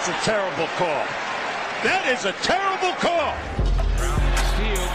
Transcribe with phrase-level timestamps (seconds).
[0.00, 1.04] That's a terrible call.
[1.84, 3.36] That is a terrible call.
[4.00, 4.16] Brown
[4.56, 4.88] steal.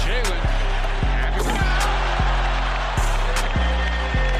[0.00, 0.40] Jaylen.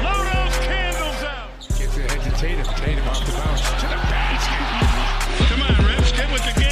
[0.01, 1.53] Blow those candles out.
[1.77, 2.65] Gets it ahead to Tatum.
[2.73, 4.57] Tatum off the bounce to the basket.
[5.53, 5.77] Come on,
[6.17, 6.62] get with the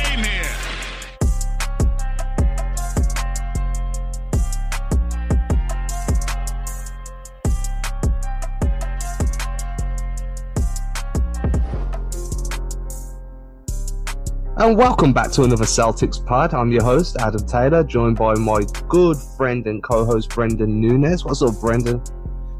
[14.61, 16.53] And welcome back to another Celtics pod.
[16.53, 21.25] I'm your host, Adam Taylor, joined by my good friend and co host, Brenden Nunes.
[21.25, 22.07] What's up, Brenden?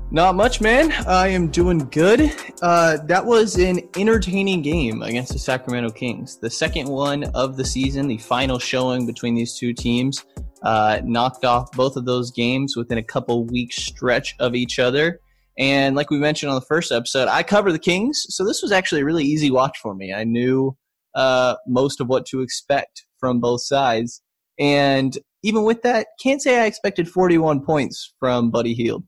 [0.09, 0.91] Not much, man.
[1.05, 2.33] I am doing good.
[2.63, 6.37] Uh, that was an entertaining game against the Sacramento Kings.
[6.37, 10.25] The second one of the season, the final showing between these two teams,
[10.63, 15.19] uh, knocked off both of those games within a couple weeks stretch of each other.
[15.59, 18.71] And like we mentioned on the first episode, I cover the Kings, so this was
[18.71, 20.11] actually a really easy watch for me.
[20.11, 20.75] I knew
[21.15, 24.21] uh, most of what to expect from both sides.
[24.59, 29.03] And even with that, can't say I expected 41 points from Buddy Hield.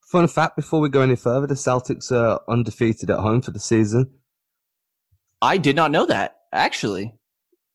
[0.00, 3.58] Fun fact before we go any further the Celtics are undefeated at home for the
[3.58, 4.10] season.
[5.42, 7.14] I did not know that, actually.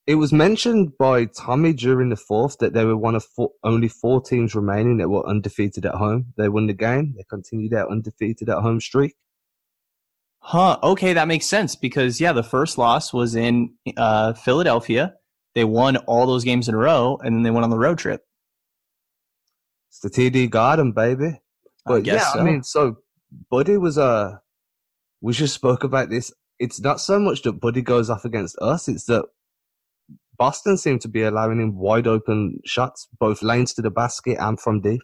[0.08, 3.88] It was mentioned by Tommy during the fourth that they were one of four, only
[3.88, 6.34] four teams remaining that were undefeated at home.
[6.36, 7.14] They won the game.
[7.16, 9.16] They continued their undefeated at home streak.
[10.40, 10.80] Huh.
[10.82, 15.16] Okay, that makes sense because yeah, the first loss was in uh, Philadelphia.
[15.56, 17.98] They won all those games in a row, and then they went on the road
[17.98, 18.22] trip.
[19.90, 21.40] It's the TD Garden, baby.
[21.86, 22.40] But guess yeah, so.
[22.40, 22.98] I mean, so
[23.50, 24.38] Buddy was Uh,
[25.22, 26.32] we just spoke about this.
[26.60, 29.26] It's not so much that Buddy goes off against us; it's that
[30.38, 34.60] Boston seemed to be allowing him wide open shots, both lanes to the basket and
[34.60, 35.02] from deep.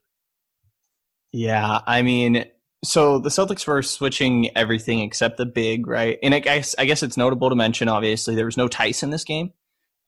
[1.32, 2.46] Yeah, I mean,
[2.86, 6.18] so the Celtics were switching everything except the big, right?
[6.24, 9.10] And I guess I guess it's notable to mention, obviously, there was no Theis in
[9.10, 9.52] this game,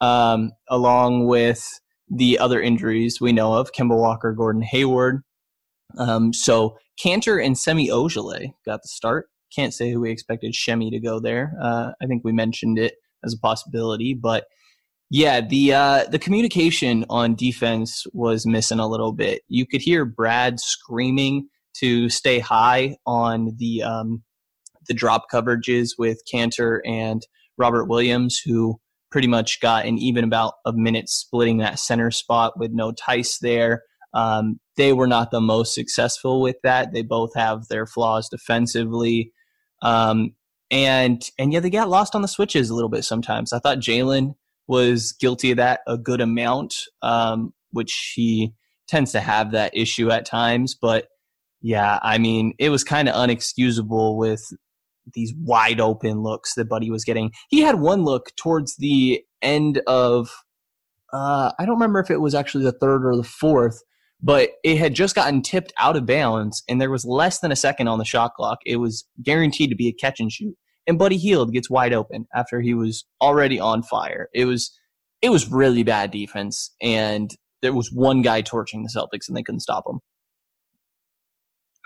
[0.01, 1.67] um, along with
[2.09, 5.21] the other injuries we know of: Kemba Walker, Gordon Hayward.
[5.97, 9.27] Um, so Kanter and Semi Ojeleye got the start.
[9.55, 11.53] Can't say who we expected Semi to go there.
[11.61, 14.45] Uh, I think we mentioned it as a possibility, but
[15.09, 19.41] yeah, the uh, the communication on defense was missing a little bit.
[19.47, 21.47] You could hear Brad screaming
[21.79, 24.23] to stay high on the um,
[24.87, 27.21] the drop coverages with Kanter and
[27.57, 28.79] Robert Williams, who
[29.11, 33.39] pretty much got an even about a minute splitting that center spot with no Theis
[33.39, 33.83] there.
[34.13, 36.93] Um, they were not the most successful with that.
[36.93, 39.31] They both have their flaws defensively.
[39.81, 40.35] Um,
[40.69, 43.53] and and yeah, they got lost on the switches a little bit sometimes.
[43.53, 44.35] I thought Jaylen
[44.67, 48.53] was guilty of that a good amount, um, which he
[48.87, 50.75] tends to have that issue at times.
[50.75, 51.07] But
[51.61, 54.41] yeah, I mean, it was kind of unexcusable with
[55.13, 57.31] these wide open looks that Buddy was getting.
[57.49, 60.29] He had one look towards the end of,
[61.13, 63.81] uh, I don't remember if it was actually the third or the fourth,
[64.21, 67.55] but it had just gotten tipped out of bounds and there was less than a
[67.55, 68.59] second on the shot clock.
[68.65, 70.55] It was guaranteed to be a catch and shoot.
[70.87, 74.29] And Buddy Hield gets wide open after he was already on fire.
[74.33, 74.77] It was
[75.21, 77.31] it was really bad defense and
[77.61, 79.99] there was one guy torching the Celtics and they couldn't stop him.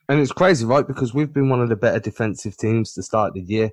[0.09, 0.85] And it's crazy, right?
[0.85, 3.71] Because we've been one of the better defensive teams to start the year.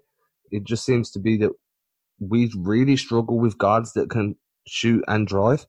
[0.50, 1.50] It just seems to be that
[2.20, 5.66] we really struggle with guards that can shoot and drive.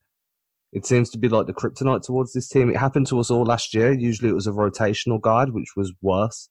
[0.72, 2.70] It seems to be like the kryptonite towards this team.
[2.70, 3.92] It happened to us all last year.
[3.92, 6.50] Usually it was a rotational guard, which was worse.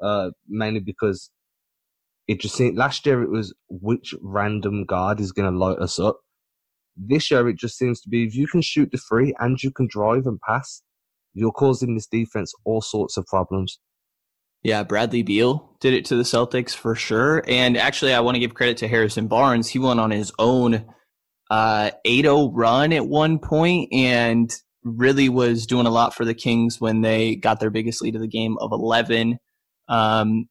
[0.00, 1.30] Uh, mainly because
[2.26, 5.98] it just seemed last year it was which random guard is going to light us
[5.98, 6.20] up.
[6.96, 9.70] This year it just seems to be if you can shoot the free and you
[9.70, 10.82] can drive and pass,
[11.34, 13.78] you're causing this defense all sorts of problems.
[14.62, 17.44] Yeah, Bradley Beal did it to the Celtics for sure.
[17.46, 19.68] And actually, I want to give credit to Harrison Barnes.
[19.68, 20.86] He went on his own
[21.50, 24.50] uh, 8-0 run at one point and
[24.82, 28.22] really was doing a lot for the Kings when they got their biggest lead of
[28.22, 29.38] the game of 11.
[29.88, 30.48] Um,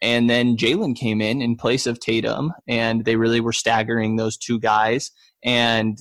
[0.00, 4.36] and then Jaylen came in in place of Tatum, and they really were staggering those
[4.36, 5.12] two guys.
[5.44, 5.96] And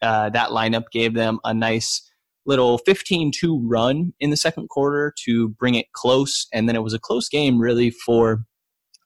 [0.00, 2.08] uh, that lineup gave them a nice
[2.44, 6.46] little 15-2 run in the second quarter to bring it close.
[6.52, 8.44] And then it was a close game, really, for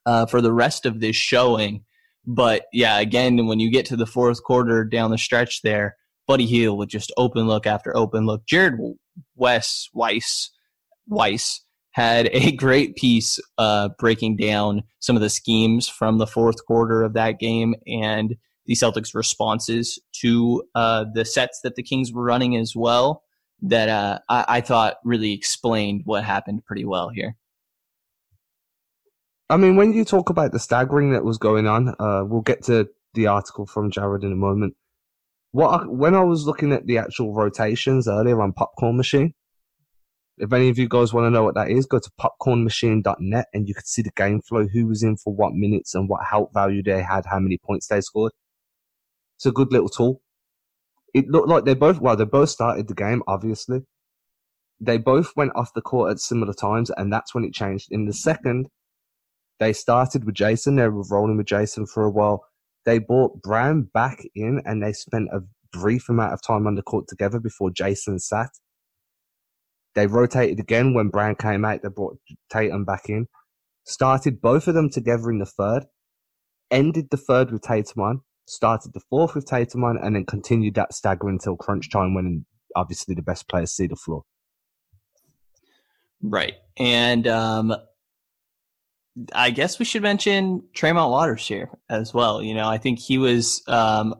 [0.06, 1.85] uh, for the rest of this showing.
[2.25, 5.97] But yeah, again, when you get to the fourth quarter down the stretch there,
[6.27, 8.47] Buddy Hield with just open look after open look.
[8.47, 8.75] Jared
[9.37, 10.50] West Weiss
[11.06, 11.62] Weiss
[11.93, 17.03] had a great piece uh, breaking down some of the schemes from the fourth quarter
[17.03, 18.37] of that game and
[18.67, 23.23] the Celtics' responses to uh, the sets that the Kings were running as well.
[23.62, 27.37] That uh, I, I thought really explained what happened pretty well here.
[29.49, 32.64] I mean, when you talk about the staggering that was going on, uh, we'll get
[32.64, 34.75] to the article from Jared in a moment.
[35.53, 39.35] What I, when I was looking at the actual rotations earlier on Popcorn Machine,
[40.38, 43.69] if any of you guys want to know what that is, go to popcornmachine.net and
[43.69, 46.52] you can see the game flow, who was in for what minutes and what help
[46.52, 48.32] value they had, how many points they scored.
[49.37, 50.20] It's a good little tool.
[51.14, 53.81] It looked like they both, well, they both started the game, obviously.
[54.81, 57.88] They both went off the court at similar times, and that's when it changed.
[57.91, 58.69] In the second,
[59.58, 60.76] they started with Jayson.
[60.76, 62.44] They were rolling with Jayson for a while.
[62.85, 65.41] They brought Brown back in, and they spent a
[65.73, 68.50] brief amount of time on the court together before Jayson sat.
[69.94, 71.81] They rotated again when Brown came out.
[71.82, 72.19] They brought
[72.50, 73.29] Tatum back in.
[73.85, 75.87] Started both of them together in the third.
[76.70, 78.20] Ended the third with Tatum on.
[78.46, 82.46] Started the fourth with Tatum and then continued that stagger until crunch time when
[82.76, 84.22] obviously the best players see the floor.
[86.22, 86.54] Right.
[86.78, 87.75] And um,
[89.34, 92.43] I guess we should mention Tremont Waters here as well.
[92.43, 94.14] You know, I think he was um,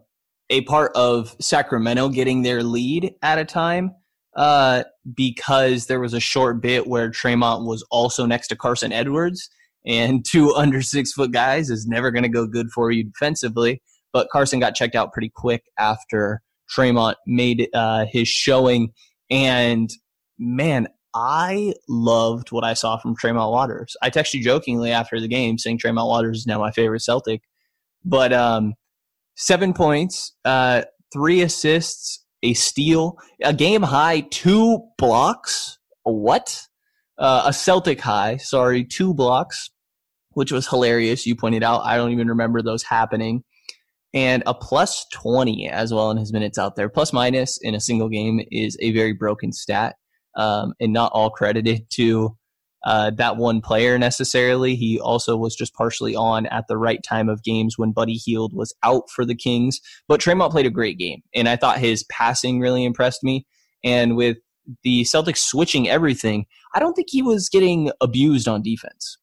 [0.51, 3.93] a part of Sacramento getting their lead at a time
[4.37, 4.85] uh,
[5.15, 9.51] because there was a short bit where Tremont was also next to Carson Edwards,
[9.85, 13.83] and two under six foot guys is never going to go good for you defensively.
[14.17, 16.41] But Carson got checked out pretty quick after
[16.71, 18.95] Tremont made uh, his showing.
[19.31, 19.91] And
[20.39, 23.95] man, I loved what I saw from Tremont Waters.
[24.01, 27.43] I texted you jokingly after the game saying Tremont Waters is now my favorite Celtic.
[28.07, 28.73] But um,
[29.35, 35.77] seven points, uh, three assists, a steal, a game high, two blocks.
[36.05, 36.63] What?
[37.19, 39.69] Uh, a Celtic high, sorry, two blocks,
[40.31, 41.27] which was hilarious.
[41.27, 41.83] You pointed out.
[41.85, 43.45] I don't even remember those happening.
[44.15, 46.89] And a plus 20 as well in his minutes out there.
[46.89, 49.97] Plus minus in a single game is a very broken stat
[50.37, 52.37] um, and not all credited to
[52.87, 54.77] uh, that one player necessarily.
[54.77, 58.53] He also was just partially on at the right time of games when Buddy Hield
[58.55, 59.81] was out for the Kings.
[60.07, 63.45] But Tremont played a great game, and I thought his passing really impressed me.
[63.83, 64.39] And with
[64.85, 69.19] the Celtics switching everything, I don't think he was getting abused on defense.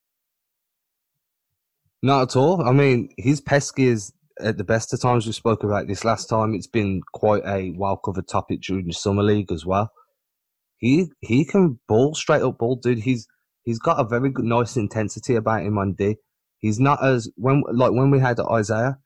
[2.02, 2.62] Not at all.
[2.68, 5.26] I mean, his pesky is at the best of times.
[5.26, 6.54] We spoke about this last time.
[6.54, 9.92] It's been quite a well covered topic during the summer league as well
[10.84, 13.00] he he can ball straight up ball, dude.
[13.00, 13.26] He's
[13.64, 16.18] he's got a very good, nice intensity about him on D.
[16.60, 18.98] He's not as when like when we had Isaiah,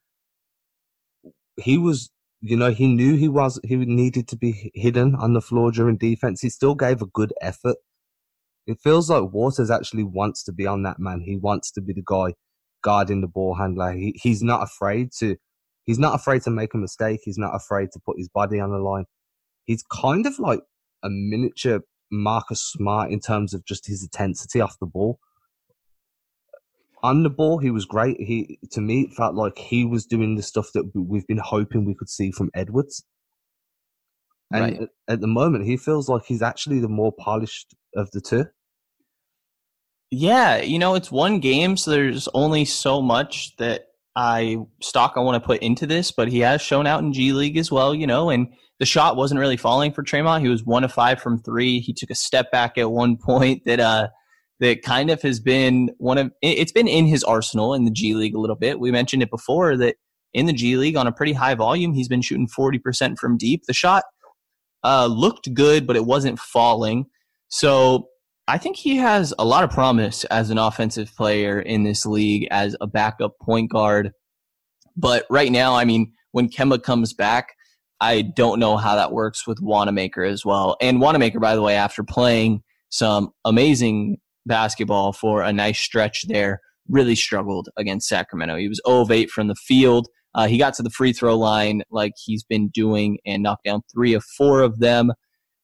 [1.55, 2.09] he was
[2.41, 5.97] you know he knew he was he needed to be hidden on the floor during
[5.97, 6.41] defense.
[6.41, 7.75] He still gave a good effort.
[8.65, 11.21] It feels like Waters actually wants to be on that man.
[11.21, 12.33] He wants to be the guy
[12.83, 13.91] guarding the ball handler.
[13.91, 15.37] He, he's not afraid to
[15.85, 17.21] he's not afraid to make a mistake.
[17.23, 19.05] He's not afraid to put his body on the line.
[19.65, 20.61] He's kind of like
[21.03, 21.81] a miniature
[22.11, 25.19] Marcus Smart in terms of just his intensity off the ball.
[27.03, 28.19] On the ball, he was great.
[28.19, 31.85] He to me it felt like he was doing the stuff that we've been hoping
[31.85, 33.03] we could see from Edwards.
[34.51, 34.81] And right.
[34.81, 38.45] at, at the moment, he feels like he's actually the more polished of the two.
[40.09, 45.19] Yeah, you know, it's one game, so there's only so much that I stock I
[45.19, 47.93] want to put into this, but he has shown out in G League as well,
[47.93, 48.47] you know, and
[48.79, 50.43] the shot wasn't really falling for Tremont.
[50.43, 51.79] He was one of five from three.
[51.79, 54.07] He took a step back at one point that uh
[54.59, 58.15] that kind of has been one of it's been in his arsenal in the G
[58.15, 58.79] League a little bit.
[58.79, 59.97] We mentioned it before that
[60.33, 63.63] in the G League on a pretty high volume, he's been shooting 40% from deep.
[63.67, 64.03] The shot
[64.83, 67.05] uh, looked good, but it wasn't falling.
[67.49, 68.09] So
[68.47, 72.47] I think he has a lot of promise as an offensive player in this league
[72.49, 74.11] as a backup point guard.
[74.95, 77.49] But right now, I mean, when Kemba comes back,
[77.99, 80.77] I don't know how that works with Wanamaker as well.
[80.79, 86.61] And Wanamaker, by the way, after playing some amazing basketball for a nice stretch there,
[86.87, 88.55] really struggled against Sacramento.
[88.55, 90.07] He was 0 of 8 from the field.
[90.35, 93.81] Uh, he got to the free throw line like he's been doing and knocked down
[93.91, 95.11] three of four of them.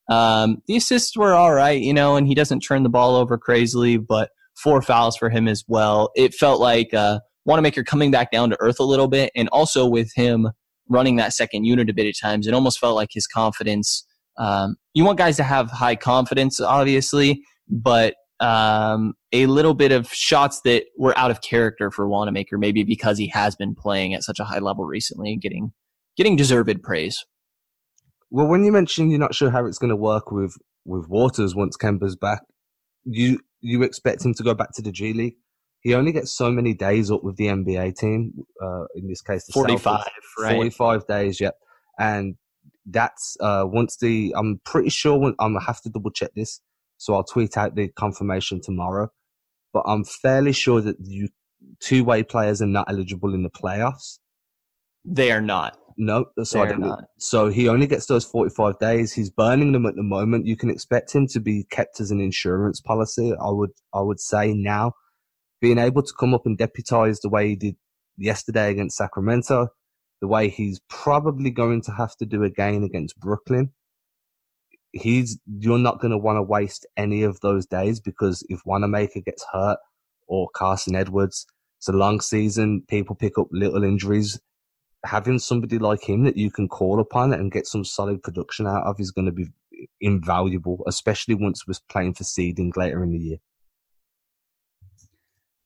[0.09, 3.37] Um, the assists were all right, you know, and he doesn't turn the ball over
[3.37, 6.11] crazily, but four fouls for him as well.
[6.15, 9.87] It felt like uh, Wanamaker coming back down to earth a little bit, and also
[9.87, 10.49] with him
[10.89, 14.05] running that second unit a bit at times, it almost felt like his confidence.
[14.37, 20.11] Um, you want guys to have high confidence, obviously, but um, a little bit of
[20.11, 24.23] shots that were out of character for Wanamaker, maybe because he has been playing at
[24.23, 25.71] such a high level recently and getting
[26.17, 27.23] getting deserved praise.
[28.33, 31.53] Well, when you mentioned you're not sure how it's going to work with with Waters
[31.53, 32.41] once Kemba's back,
[33.03, 35.35] you you expect him to go back to the G League.
[35.81, 38.33] He only gets so many days up with the NBA team.
[38.59, 40.55] Uh, in this case, the 45, Celtics, right?
[40.55, 41.53] 45 days, yep.
[41.99, 42.33] And
[42.87, 46.59] that's uh, once the I'm pretty sure when, I'm gonna have to double check this,
[46.97, 49.11] so I'll tweet out the confirmation tomorrow.
[49.73, 51.29] but I'm fairly sure that you
[51.79, 54.17] two way players are not eligible in the playoffs.
[55.05, 55.77] They are not.
[55.97, 56.81] No, so I don't.
[56.81, 57.05] not.
[57.19, 59.13] So he only gets those 45 days.
[59.13, 60.45] He's burning them at the moment.
[60.45, 63.33] You can expect him to be kept as an insurance policy.
[63.39, 64.93] I would, I would say now,
[65.61, 67.75] being able to come up and deputize the way he did
[68.17, 69.69] yesterday against Sacramento,
[70.21, 73.71] the way he's probably going to have to do again against Brooklyn.
[74.91, 79.21] He's, you're not going to want to waste any of those days because if Wanamaker
[79.21, 79.79] gets hurt
[80.27, 81.45] or Carson Edwards,
[81.79, 82.83] it's a long season.
[82.87, 84.39] People pick up little injuries
[85.05, 88.83] having somebody like him that you can call upon and get some solid production out
[88.85, 89.47] of is going to be
[89.99, 93.37] invaluable, especially once we're playing for seeding later in the year.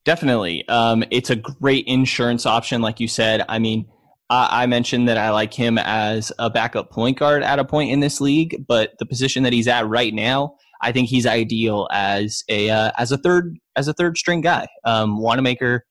[0.05, 0.67] Definitely.
[0.69, 3.43] Um, it's a great insurance option, like you said.
[3.49, 3.87] I mean,
[4.29, 7.91] I, I mentioned that I like him as a backup point guard at a point
[7.91, 11.87] in this league, but the position that he's at right now, I think he's ideal
[11.91, 14.67] as a uh, as a third as a third string guy.
[14.85, 15.85] Um, Wanamaker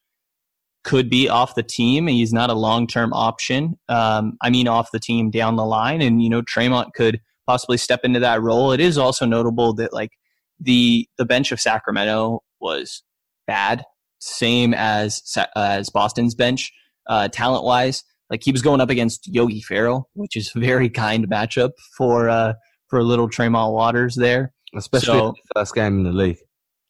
[0.86, 2.08] could be off the team.
[2.08, 3.78] And he's not a long term option.
[3.90, 7.76] Um, I mean, off the team down the line, and you know, Tremont could possibly
[7.76, 8.72] step into that role.
[8.72, 10.12] It is also notable that like
[10.58, 13.02] the the bench of Sacramento was
[13.46, 13.84] bad,
[14.20, 15.22] same as
[15.54, 16.72] as Boston's bench,
[17.08, 18.02] uh, talent wise.
[18.30, 22.28] Like he was going up against Yogi Ferrell, which is a very kind matchup for
[22.28, 22.54] uh,
[22.88, 24.52] for little Tremont Waters there.
[24.74, 26.38] Especially So- the first game in the league.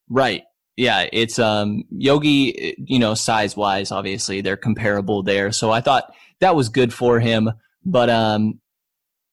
[0.08, 0.42] Right.
[0.76, 5.50] Yeah, it's um Yogi, you know, size wise, obviously they're comparable there.
[5.52, 7.50] So I thought that was good for him.
[7.85, 8.61] But um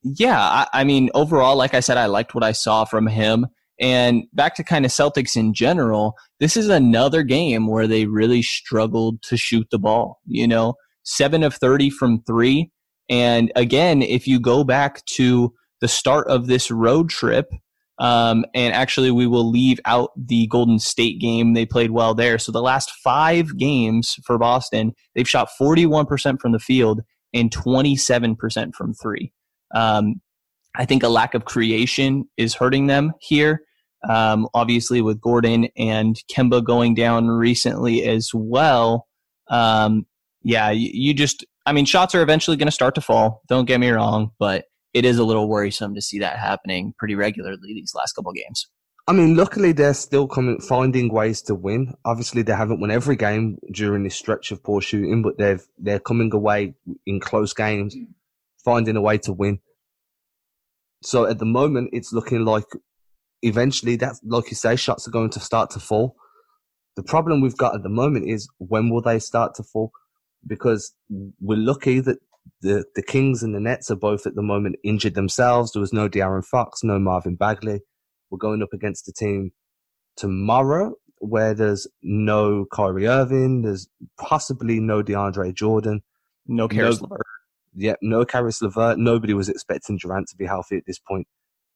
[0.03, 3.47] yeah, I, I mean overall, like I said, I liked what I saw from him.
[3.79, 8.41] And back to kind of Celtics in general, this is another game where they really
[8.41, 10.21] struggled to shoot the ball.
[10.25, 12.71] You know, seven of thirty from three.
[13.09, 17.51] And again, if you go back to the start of this road trip,
[17.99, 21.53] um, and actually, we will leave out the Golden State game.
[21.53, 22.39] They played well there.
[22.39, 27.01] So the last five games for Boston, they've shot 41% from the field
[27.33, 29.31] and 27% from three.
[29.75, 30.21] Um,
[30.75, 33.61] I think a lack of creation is hurting them here.
[34.09, 39.07] Um, obviously, with Gordon and Kemba going down recently as well.
[39.49, 40.07] Um,
[40.41, 43.43] yeah, you, you just, I mean, shots are eventually going to start to fall.
[43.47, 47.15] Don't get me wrong, but it is a little worrisome to see that happening pretty
[47.15, 48.67] regularly these last couple of games.
[49.05, 51.93] I mean, luckily they're still coming, finding ways to win.
[52.05, 55.99] Obviously, they haven't won every game during this stretch of poor shooting, but they've they're
[55.99, 57.95] coming away in close games,
[58.63, 59.59] finding a way to win.
[61.01, 62.63] So at the moment, it's looking like
[63.41, 66.15] eventually that, like you say, shots are going to start to fall.
[66.95, 69.91] The problem we've got at the moment is when will they start to fall?
[70.47, 70.93] Because
[71.41, 72.19] we're lucky that
[72.61, 75.71] the, the Kings and the Nets are both at the moment injured themselves.
[75.71, 77.81] There was no De'Aaron Fox, no Marvin Bagley.
[78.29, 79.51] We're going up against a team
[80.15, 83.87] tomorrow where there's no Kyrie Irving, there's
[84.19, 86.01] possibly no DeAndre Jordan.
[86.47, 87.21] No Caris LeVert.
[87.75, 88.97] Yep, no Caris LeVert.
[88.97, 91.27] Nobody was expecting Durant to be healthy at this point.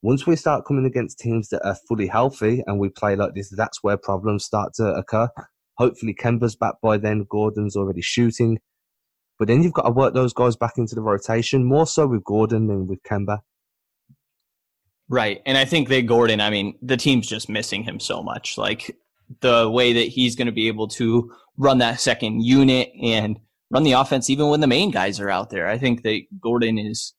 [0.01, 3.49] Once we start coming against teams that are fully healthy and we play like this,
[3.49, 5.29] that's where problems start to occur.
[5.77, 7.25] Hopefully Kemba's back by then.
[7.29, 8.59] Gordon's already shooting.
[9.39, 12.23] But then you've got to work those guys back into the rotation, more so with
[12.23, 13.39] Gordon than with Kemba.
[15.09, 15.41] Right.
[15.45, 18.57] And I think that Gordon, I mean, the team's just missing him so much.
[18.57, 18.97] Like
[19.41, 23.39] the way that he's going to be able to run that second unit and
[23.69, 25.67] run the offense even when the main guys are out there.
[25.67, 27.13] I think that Gordon is,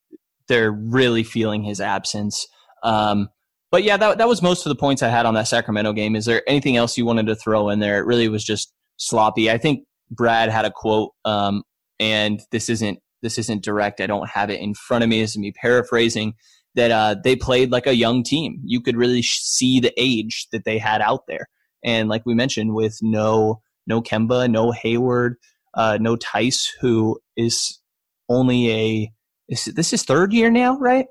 [0.48, 2.46] they're really feeling his absence.
[2.82, 3.28] Um,
[3.70, 6.16] but yeah, that, that was most of the points I had on that Sacramento game.
[6.16, 7.98] Is there anything else you wanted to throw in there?
[7.98, 9.50] It really was just sloppy.
[9.50, 11.62] I think Brad had a quote, um,
[12.00, 14.00] and this isn't this isn't direct.
[14.00, 15.20] I don't have it in front of me.
[15.20, 16.34] This is me paraphrasing
[16.74, 18.60] that uh, they played like a young team.
[18.64, 21.48] You could really sh- see the age that they had out there,
[21.84, 25.36] and like we mentioned, with no no Kemba, no Hayward,
[25.74, 27.80] uh, no Theis, who is
[28.28, 29.12] only a
[29.48, 31.06] is this is third year now, right?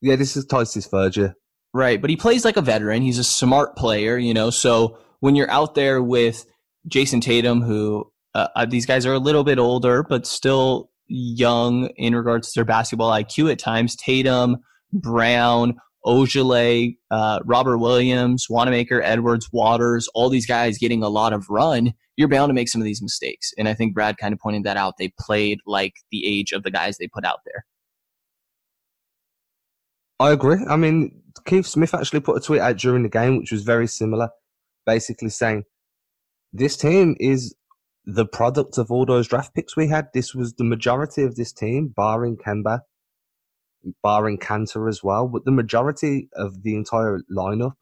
[0.00, 1.34] Yeah, this is Theis's third year.
[1.72, 3.02] Right, but he plays like a veteran.
[3.02, 4.50] He's a smart player, you know.
[4.50, 6.46] So when you're out there with
[6.86, 11.88] Jayson Tatum, who uh, uh, these guys are a little bit older, but still young
[11.96, 13.94] in regards to their basketball IQ at times.
[13.94, 14.58] Tatum,
[14.92, 21.48] Brown, Ojeleye, uh, Robert Williams, Wanamaker, Edwards, Waters, all these guys getting a lot of
[21.48, 21.92] run.
[22.16, 24.64] You're bound to make some of these mistakes, and I think Brad kind of pointed
[24.64, 24.94] that out.
[24.98, 27.64] They played like the age of the guys they put out there.
[30.20, 30.64] I agree.
[30.68, 33.88] I mean, Keith Smith actually put a tweet out during the game, which was very
[33.88, 34.28] similar,
[34.86, 35.64] basically saying
[36.52, 37.54] this team is
[38.06, 40.08] the product of all those draft picks we had.
[40.12, 42.80] This was the majority of this team, barring Kemba,
[44.02, 47.74] barring Kanter as well, but the majority of the entire lineup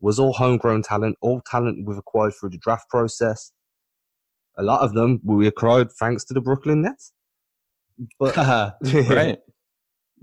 [0.00, 3.52] was all homegrown talent, all talent we've acquired through the draft process.
[4.56, 7.12] A lot of them we acquired thanks to the Brooklyn Nets.
[8.18, 8.36] But
[8.82, 9.38] right.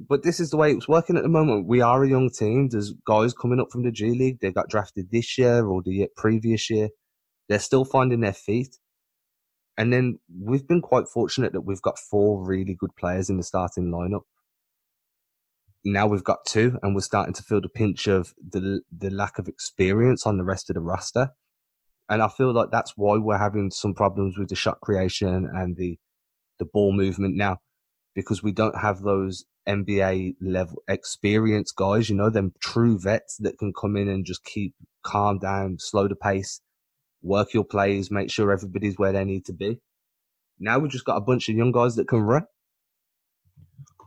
[0.10, 1.68] but this is the way it's working at the moment.
[1.68, 2.70] We are a young team.
[2.70, 4.40] There's guys coming up from the G League.
[4.42, 6.90] They got drafted this year or the previous year.
[7.50, 8.78] They're still finding their feet.
[9.78, 13.44] And then we've been quite fortunate that we've got four really good players in the
[13.44, 14.24] starting lineup.
[15.86, 19.38] Now we've got two, and we're starting to feel the pinch of the the lack
[19.38, 21.30] of experience on the rest of the roster.
[22.10, 25.78] And I feel like that's why we're having some problems with the shot creation and
[25.78, 26.00] the
[26.58, 27.60] the ball movement now,
[28.16, 33.60] because we don't have those NBA level experience guys, you know, them true vets that
[33.60, 36.62] can come in and just keep calm down, slow the pace,
[37.22, 39.80] work your plays, make sure everybody's where they need to be.
[40.60, 42.46] Now we've just got a bunch of young guys that can run.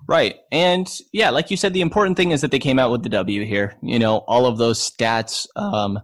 [0.08, 0.36] Right.
[0.50, 3.08] And yeah, like you said, the important thing is that they came out with the
[3.10, 3.76] W here.
[3.82, 6.00] You know, all of those stats um,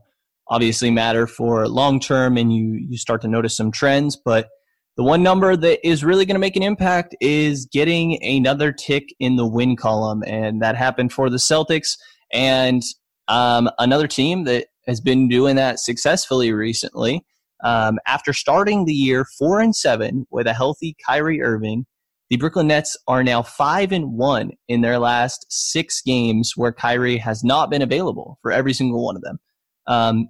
[0.49, 4.17] obviously matter for long term and you, you start to notice some trends.
[4.17, 4.49] But
[4.97, 9.09] the one number that is really going to make an impact is getting another tick
[9.19, 10.23] in the win column.
[10.25, 11.99] And that happened for the Celtics.
[12.33, 12.83] And
[13.29, 17.25] um, another team that has been doing that successfully recently.
[17.65, 21.87] Um, after starting the year four and seven with a healthy Kyrie Irving,
[22.29, 27.19] the Brooklyn Nets are now five and one in their last six games where Kyrie
[27.19, 29.39] has not been available for every single one of them.
[29.87, 30.29] Um,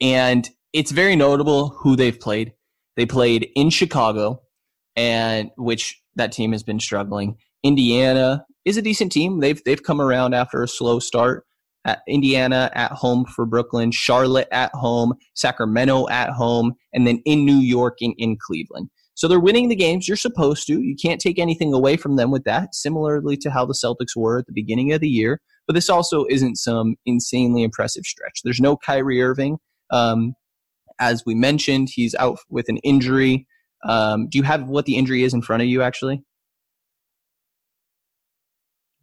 [0.00, 2.52] and it's very notable who they've played.
[2.96, 4.42] They played in Chicago,
[4.96, 7.36] and which that team has been struggling.
[7.62, 9.40] Indiana is a decent team.
[9.40, 11.46] They've they've come around after a slow start
[11.84, 17.44] at Indiana at home for Brooklyn, Charlotte at home, Sacramento at home, and then in
[17.44, 18.88] New York and in Cleveland.
[19.14, 20.80] So they're winning the games you're supposed to.
[20.80, 24.38] You can't take anything away from them with that, similarly to how the Celtics were
[24.38, 25.40] at the beginning of the year.
[25.66, 28.40] But this also isn't some insanely impressive stretch.
[28.42, 29.58] There's no Kyrie Irving.
[29.90, 30.34] Um,
[30.98, 33.46] as we mentioned, he's out with an injury.
[33.84, 36.22] Um, do you have what the injury is in front of you, actually?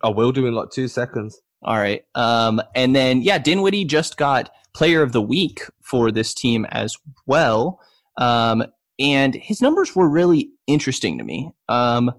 [0.01, 1.39] I will do in like two seconds.
[1.61, 2.03] All right.
[2.15, 6.97] Um, and then, yeah, Dinwiddie just got player of the week for this team as
[7.25, 7.81] well.
[8.17, 8.63] Um,
[8.99, 11.51] and his numbers were really interesting to me.
[11.67, 12.11] Um,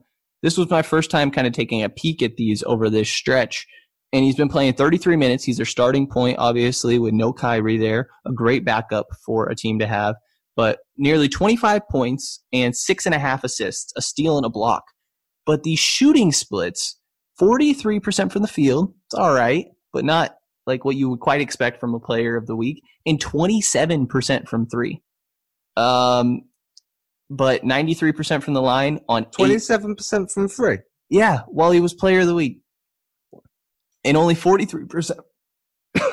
[0.43, 3.67] this was my first time kind of taking a peek at these over this stretch.
[4.13, 5.45] And he's been playing 33 minutes.
[5.45, 8.09] He's their starting point, obviously, with no Kyrie there.
[8.27, 10.17] A great backup for a team to have.
[10.57, 14.83] But nearly 25 points and six and a half assists, a steal and a block.
[15.47, 16.99] But these shooting splits
[17.41, 18.95] 43% from the field.
[19.11, 22.47] It's all right, but not like what you would quite expect from a player of
[22.47, 22.85] the week.
[23.05, 25.03] And 27% from three.
[25.77, 26.43] Um,
[27.29, 30.31] but 93% from the line on 27% eight.
[30.31, 30.79] from three.
[31.09, 32.61] Yeah, while he was player of the week.
[34.05, 35.19] And only 43%.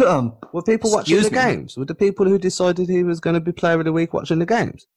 [0.03, 1.29] um, were people watching the me.
[1.29, 1.77] games?
[1.77, 4.39] Were the people who decided he was going to be player of the week watching
[4.39, 4.87] the games?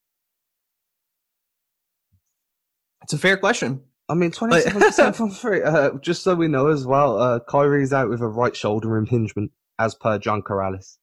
[3.02, 3.82] It's a fair question.
[4.11, 5.62] I mean, 27% from three.
[5.62, 9.53] Uh, just so we know as well, uh, Kyrie's out with a right shoulder impingement,
[9.79, 10.99] as per John Karalis.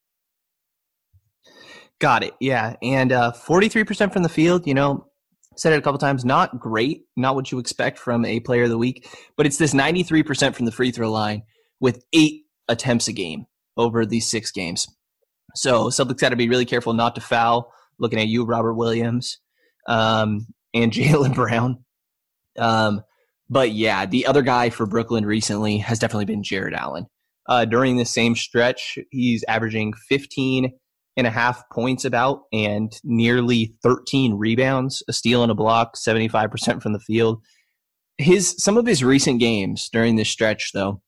[2.00, 2.34] Got it.
[2.40, 2.76] Yeah.
[2.84, 5.08] And uh, 43% from the field, you know,
[5.56, 8.70] said it a couple times, not great, not what you expect from a player of
[8.70, 11.44] the week, but it's this 93% from the free throw line
[11.80, 13.46] with eight attempts a game
[13.78, 14.88] over these six games.
[15.56, 17.74] So Celtics got to be really careful not to foul.
[18.00, 19.40] Looking at you, Robert Williams,
[19.88, 21.84] um, and Jaylen Brown.
[22.58, 23.02] Um,
[23.50, 27.08] but yeah, the other guy for Brooklyn recently has definitely been Jarrett Allen.
[27.48, 30.74] Uh, during the same stretch, he's averaging 15
[31.16, 36.82] and a half points about and nearly 13 rebounds, a steal and a block, 75%
[36.82, 37.42] from the field.
[38.18, 41.02] His some of his recent games during this stretch, though,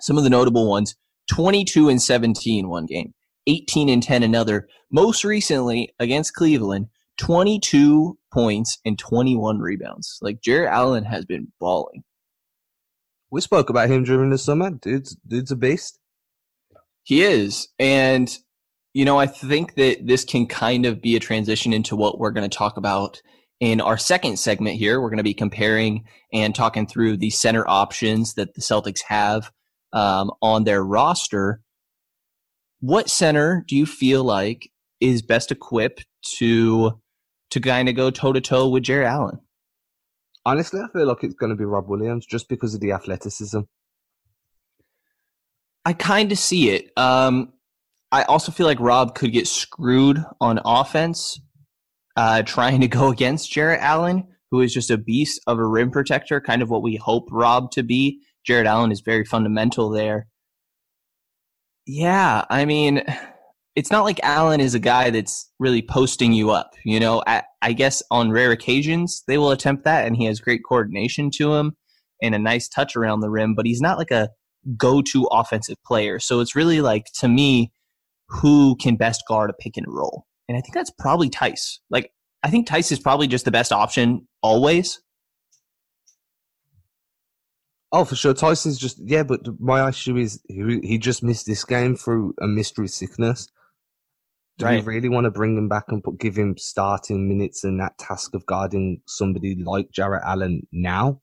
[0.00, 0.96] some of the notable ones:
[1.30, 3.14] 22 and 17 one game,
[3.46, 4.68] 18 and 10 another.
[4.90, 6.88] Most recently against Cleveland,
[7.22, 10.18] 22 points and 21 rebounds.
[10.22, 12.02] Like Jarrett Allen has been balling.
[13.30, 14.70] We spoke about him during the summer.
[14.70, 16.00] Dude's dude's a beast.
[17.04, 17.68] He is.
[17.78, 18.36] And
[18.92, 22.32] you know, I think that this can kind of be a transition into what we're
[22.32, 23.22] going to talk about
[23.60, 25.00] in our second segment here.
[25.00, 29.52] We're going to be comparing and talking through the center options that the Celtics have
[29.92, 31.60] um, on their roster.
[32.80, 36.04] What center do you feel like is best equipped
[36.38, 37.00] to
[37.52, 39.38] to kind of go toe to toe with Jarrett Allen?
[40.44, 43.60] Honestly, I feel like it's going to be Rob Williams just because of the athleticism.
[45.84, 46.90] I kind of see it.
[46.96, 47.52] Um,
[48.10, 51.40] I also feel like Rob could get screwed on offense
[52.16, 55.90] uh, trying to go against Jarrett Allen, who is just a beast of a rim
[55.90, 58.20] protector, kind of what we hope Rob to be.
[58.44, 60.26] Jarrett Allen is very fundamental there.
[61.86, 63.02] Yeah, I mean,
[63.74, 66.74] it's not like Allen is a guy that's really posting you up.
[66.84, 70.40] You know, I, I guess on rare occasions they will attempt that, and he has
[70.40, 71.76] great coordination to him
[72.22, 74.30] and a nice touch around the rim, but he's not like a
[74.76, 76.20] go-to offensive player.
[76.20, 77.72] So it's really like to me,
[78.28, 80.26] who can best guard a pick and roll?
[80.48, 81.80] And I think that's probably Theis.
[81.90, 85.00] Like I think Theis is probably just the best option always.
[87.94, 88.32] Oh, for sure.
[88.32, 92.46] Tyson's just yeah, but my issue is he, he just missed this game through a
[92.46, 93.48] mystery sickness.
[94.58, 94.84] Do Right.
[94.84, 97.96] we really want to bring him back and put give him starting minutes and that
[97.98, 101.20] task of guarding somebody like Jarrett Allen now?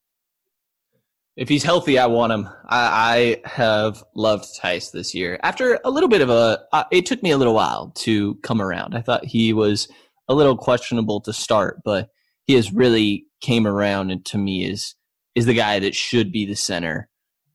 [1.37, 2.49] If he's healthy, I want him.
[2.67, 5.39] I, I have loved Theis this year.
[5.41, 8.61] After a little bit of a, uh, it took me a little while to come
[8.61, 8.93] around.
[8.93, 9.87] I thought he was
[10.27, 12.09] a little questionable to start, but
[12.45, 14.95] he has really came around and to me is
[15.35, 17.07] is the guy that should be the center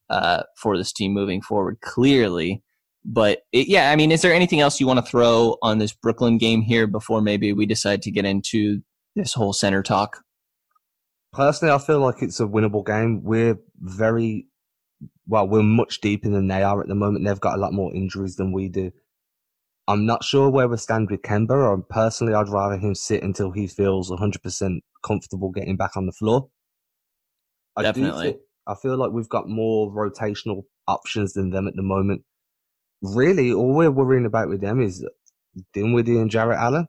[0.08, 1.78] uh, for this team moving forward.
[1.82, 2.62] Clearly,
[3.04, 5.92] but it, yeah, I mean, is there anything else you want to throw on this
[5.92, 8.82] Brooklyn game here before maybe we decide to get into
[9.14, 10.22] this whole center talk?
[11.32, 13.22] Personally, I feel like it's a winnable game.
[13.22, 14.46] We're very
[15.26, 17.24] well, we're much deeper than they are at the moment.
[17.24, 18.92] They've got a lot more injuries than we do.
[19.86, 21.50] I'm not sure where we stand with Kemba.
[21.50, 26.12] Or personally, I'd rather him sit until he feels 100% comfortable getting back on the
[26.12, 26.48] floor.
[27.76, 28.38] I do Definitely.
[28.66, 32.22] I feel like we've got more rotational options than them at the moment.
[33.04, 35.04] Really, all we're worrying about with them is
[35.72, 36.88] Dinwiddie and Jarrett Allen.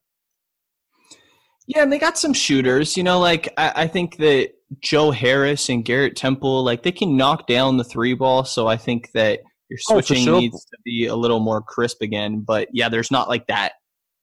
[1.67, 2.95] Yeah, and they got some shooters.
[2.95, 4.51] You know, like I, I think that
[4.81, 8.45] Joe Harris and Garrett Temple, like they can knock down the three ball.
[8.45, 10.39] So I think that your Oh, switching sure.
[10.39, 12.41] needs to be a little more crisp again.
[12.41, 13.73] But yeah, there's not like that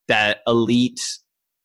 [0.08, 1.00] that elite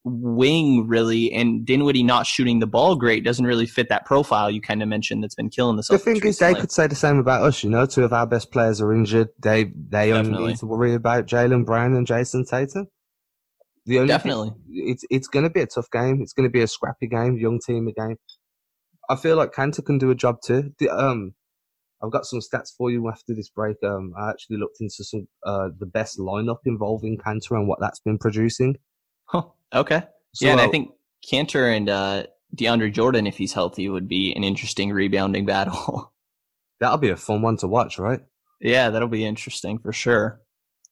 [0.08, 4.62] wing really, and Dinwiddie not shooting the ball great doesn't really fit that profile you
[4.62, 6.96] kind of mentioned that's been killing the The Celtics thing is, they could say the
[6.96, 7.64] same about us.
[7.64, 9.30] You know, two of our best players are injured.
[9.40, 12.88] They they only need to worry about Jaylen Brown and Jayson Tatum.
[13.86, 14.52] The only thing- Definitely.
[14.70, 16.22] it's it's going to be a tough game.
[16.22, 18.18] It's going to be a scrappy game, young team again.
[19.10, 20.74] I feel like Kanter can do a job too.
[20.80, 21.34] The, um,
[22.04, 23.78] I've got some stats for you after this break.
[23.84, 28.00] Um, I actually looked into some uh the best lineup involving Kanter and what that's
[28.02, 28.76] been producing.
[29.26, 29.44] Huh.
[29.74, 30.04] Okay.
[30.34, 30.92] So, yeah, and I think
[31.26, 32.24] Kanter and uh,
[32.56, 36.14] DeAndre Jordan, if he's healthy, would be an interesting rebounding battle.
[36.80, 38.22] that'll be a fun one to watch, right?
[38.60, 40.42] yeah, that'll be interesting for sure.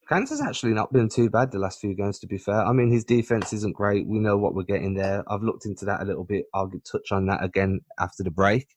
[0.10, 2.64] Kanter's actually not been too bad the last few games, to be fair.
[2.64, 4.06] I mean, his defense isn't great.
[4.08, 5.24] We know what we're getting there.
[5.28, 6.46] I've looked into that a little bit.
[6.54, 8.68] I'll touch on that again after the break.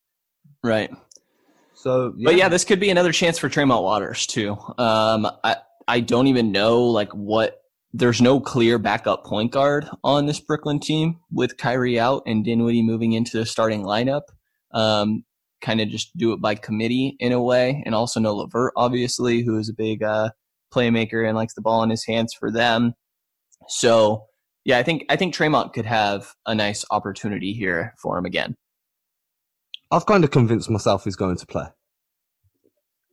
[0.65, 0.91] Right.
[1.75, 4.53] So, yeah, But yeah, this could be another chance for Tremont Waters too.
[4.79, 5.57] Um, I
[5.87, 7.58] I don't even know like what.
[7.93, 12.83] There's no clear backup point guard on this Brooklyn team with Kyrie out and Dinwiddie
[12.83, 14.23] moving into the starting lineup.
[14.73, 15.25] Um,
[15.61, 19.43] kind of just do it by committee in a way, and also no Levert, obviously,
[19.43, 20.31] who is a big uh,
[20.73, 22.95] playmaker and likes the ball in his hands for them.
[23.69, 24.27] So
[24.65, 28.55] yeah, I think I think Tremont could have a nice opportunity here for him again.
[29.91, 31.67] I've kind of convinced myself he's going to play.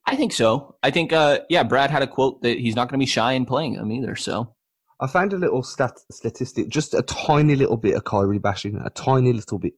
[0.06, 0.76] I think so.
[0.84, 3.34] I think, uh, yeah, Brad had a quote that he's not going to be shy
[3.34, 4.16] in playing him either.
[4.16, 4.55] So,
[5.00, 8.90] I found a little stat statistic, just a tiny little bit of Kyrie bashing, a
[8.90, 9.74] tiny little bit,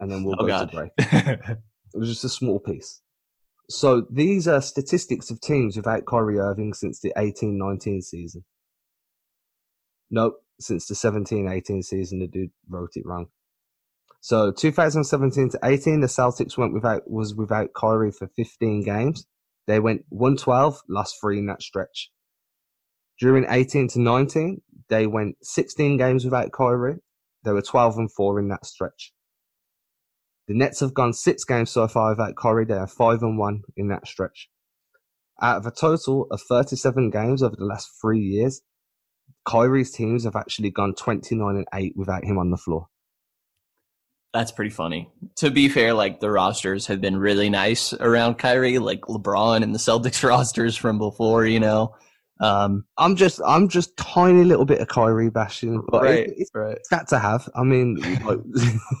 [0.00, 0.70] and then we'll Oh, go God.
[0.70, 1.58] to break.
[1.94, 3.00] It was just a small piece.
[3.70, 8.44] So these are statistics of teams without Kyrie Irving since the 18-19 season.
[10.10, 13.26] Nope, since the 17-18 season, the dude wrote it wrong.
[14.20, 19.26] So 2017 to 18, the Celtics went without was without Kyrie for 15 games.
[19.66, 22.10] They went 112, lost three in that stretch.
[23.18, 26.98] During 18 to 19, they went 16 games without Kyrie.
[27.44, 29.12] They were 12 and 4 in that stretch.
[30.46, 32.64] The Nets have gone six games so far without Kyrie.
[32.64, 34.48] They are 5 and 1 in that stretch.
[35.42, 38.62] Out of a total of 37 games over the last three years,
[39.44, 42.86] Kyrie's teams have actually gone 29 and 8 without him on the floor.
[44.32, 45.10] that's pretty funny.
[45.36, 49.74] To be fair, like the rosters have been really nice around Kyrie, like LeBron and
[49.74, 51.94] the Celtics rosters from before, you know.
[52.40, 56.78] Um, I'm just, I'm just tiny little bit of Kyrie bashing, but it, it's right.
[56.90, 57.48] that to have.
[57.54, 58.38] I mean, like,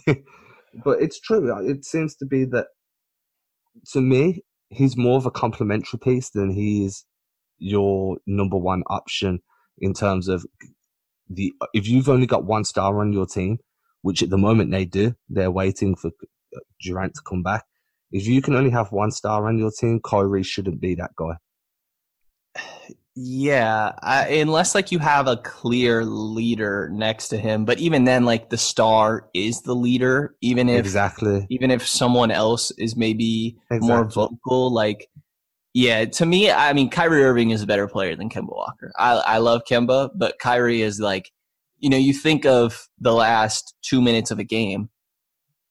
[0.84, 1.54] but it's true.
[1.68, 2.66] It seems to be that
[3.92, 7.04] to me, he's more of a complementary piece than he is
[7.58, 9.40] your number one option
[9.78, 10.44] in terms of
[11.28, 11.52] the.
[11.72, 13.58] If you've only got one star on your team,
[14.02, 16.10] which at the moment they do, they're waiting for
[16.82, 17.66] Durant to come back.
[18.10, 21.36] If you can only have one star on your team, Kyrie shouldn't be that guy.
[23.20, 28.24] Yeah, I, unless like you have a clear leader next to him, but even then,
[28.24, 30.36] like the star is the leader.
[30.40, 31.44] Even if exactly.
[31.50, 35.08] even if someone else is maybe more vocal, like
[35.74, 38.92] Yeah, to me, I mean, Kyrie Irving is a better player than Kemba Walker.
[38.96, 41.32] I, I love Kemba, but Kyrie is like,
[41.78, 44.90] you know, you think of the last two minutes of a game.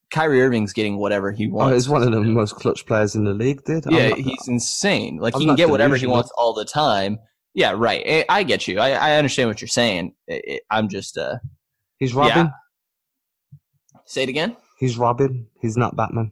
[0.09, 1.73] Kyrie Irving's getting whatever he Oh, wants.
[1.75, 3.85] he's one of the most clutch players in the league, dude.
[3.89, 5.17] Yeah, not- he's insane.
[5.17, 7.19] Like I'm he can get whatever he wants all the time.
[7.57, 8.03] Yeah, right.
[8.05, 8.79] I, I get you.
[8.79, 10.13] I, I understand what you're saying.
[10.29, 11.37] I- I'm just uh,
[11.97, 12.51] he's Robin.
[14.05, 14.55] say it again.
[14.77, 15.47] He's Robin.
[15.59, 16.31] He's not Batman.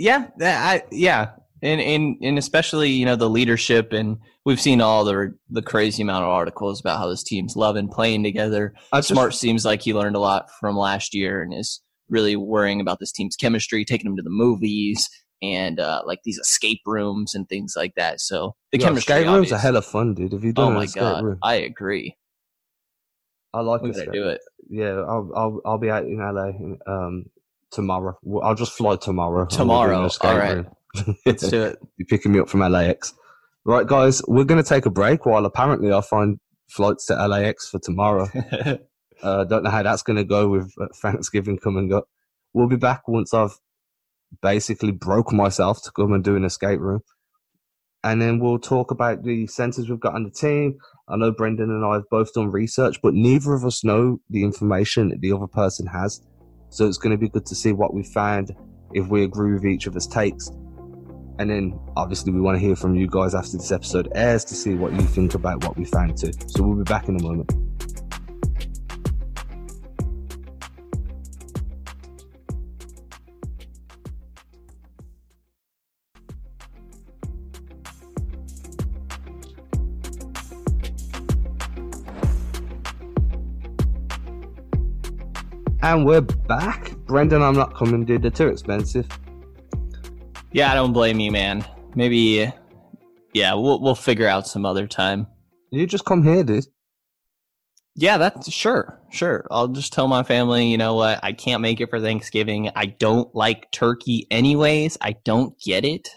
[0.00, 1.30] Yeah, I yeah,
[1.62, 6.02] and and and especially you know the leadership, and we've seen all the the crazy
[6.02, 8.74] amount of articles about how this team's loving playing together.
[8.92, 12.80] Just, Smart seems like he learned a lot from last year and is really worrying
[12.80, 15.08] about this team's chemistry, taking them to the movies
[15.52, 18.20] and uh, like these escape rooms and things like that.
[18.20, 19.14] So the Yo, chemistry.
[19.14, 20.32] escape rooms are hella fun, dude.
[20.32, 22.16] If you done Oh my god, room, I agree.
[23.52, 24.40] I like We gotta do it.
[24.68, 26.50] Yeah, I'll, I'll I'll be out in LA
[26.92, 27.26] um
[27.70, 28.18] tomorrow.
[28.42, 29.46] I'll just fly tomorrow.
[29.50, 30.66] and we'll do an Tomorrow, all right.
[31.26, 31.78] Let's do it.
[31.96, 33.14] You're picking me up from LAX.
[33.64, 37.68] Right, guys, we're going to take a break while apparently I find flights to LAX
[37.68, 38.28] for tomorrow.
[39.22, 42.04] uh, don't know how that's going to go with uh, Thanksgiving coming up.
[42.52, 43.58] We'll be back once I've
[44.42, 47.00] basically broke myself to come and do an escape room.
[48.02, 50.76] And then we'll talk about the centers we've got on the team.
[51.08, 54.44] I know Brenden and I have both done research, but neither of us know the
[54.44, 56.20] information that the other person has.
[56.68, 58.52] So it's going to be good to see what we found,
[58.92, 60.50] if we agree with each other's takes.
[61.38, 64.54] And then obviously we want to hear from you guys after this episode airs to
[64.54, 66.32] see what you think about what we found too.
[66.46, 67.52] So we'll be back in a moment.
[85.84, 86.92] And we're back.
[87.04, 88.22] Brenden, I'm not coming, dude.
[88.22, 89.06] They're too expensive.
[90.50, 91.62] yeah, I don't blame you, man.
[91.94, 92.50] Maybe,
[93.34, 95.26] yeah, we'll we'll figure out some other time.
[95.70, 96.64] You just come here, dude.
[97.96, 99.46] Yeah, that's sure, sure.
[99.50, 102.70] I'll just tell my family, you know what, I can't make it for Thanksgiving.
[102.74, 104.96] I don't like turkey anyways.
[105.02, 106.08] I don't get it.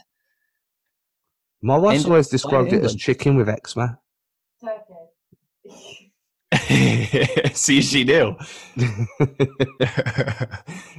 [1.62, 4.00] My wife's And- always described it as chicken with eczema.
[7.54, 8.36] See, she knew.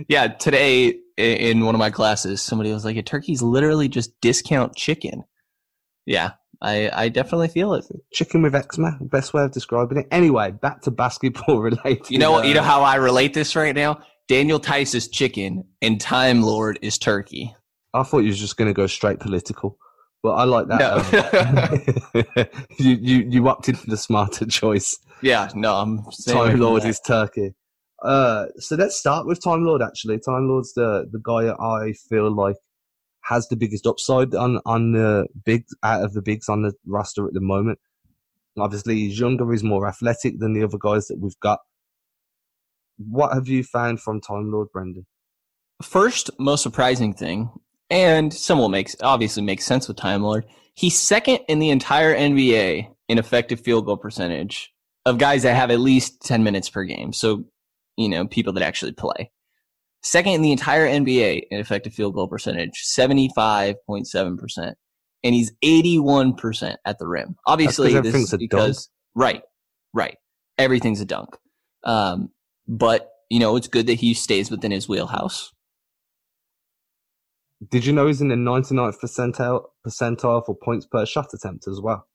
[0.09, 4.75] yeah, today in one of my classes, somebody was like, "A turkey's literally just discount
[4.77, 5.25] chicken."
[6.07, 7.85] Yeah, I I definitely feel it.
[8.13, 10.07] chicken with eczema, best way of describing it.
[10.11, 12.11] Anyway, back to basketball related.
[12.11, 12.47] You know what?
[12.47, 14.01] You know uh, how I relate this right now.
[14.27, 17.55] Daniel Theis is chicken, and Time Lord is turkey.
[17.93, 19.79] I thought you was just going to go straight political,
[20.23, 20.81] but I like that.
[20.81, 22.43] No.
[22.43, 22.47] um,
[22.79, 24.99] you, you you opted for the smarter choice.
[25.23, 27.55] Yeah, no, I'm saying Time Lord is Turkey.
[28.03, 29.83] Uh, so let's start with Time Lord.
[29.83, 32.57] Actually, Time Lord's the the guy I feel like
[33.23, 37.27] has the biggest upside on on the big out of the bigs on the roster
[37.27, 37.79] at the moment.
[38.59, 41.61] Obviously, he's younger, he's more athletic than the other guys that we've got.
[42.97, 45.05] What have you found from Time Lord, Brenden?
[45.83, 47.51] first most surprising thing,
[47.91, 50.45] and somewhat makes obviously makes sense with Time Lord.
[50.75, 54.73] He's second in the entire NBA in effective field goal percentage
[55.09, 57.13] of guys that have at least ten minutes per game.
[57.13, 57.45] So,
[57.97, 59.31] you know, people that actually play.
[60.03, 64.77] Second in the entire NBA in effective field goal percentage, seventy five point seven percent,
[65.25, 67.37] and he's eighty one percent at the rim.
[67.47, 69.43] Obviously, this is because right,
[69.93, 70.17] right,
[70.57, 71.37] everything's a dunk.
[71.85, 72.31] Um,
[72.69, 75.53] but you know, it's good that he stays within his wheelhouse.
[77.71, 81.81] Did you know he's in the 99th percentile percentile for points per shot attempt as
[81.81, 82.07] well?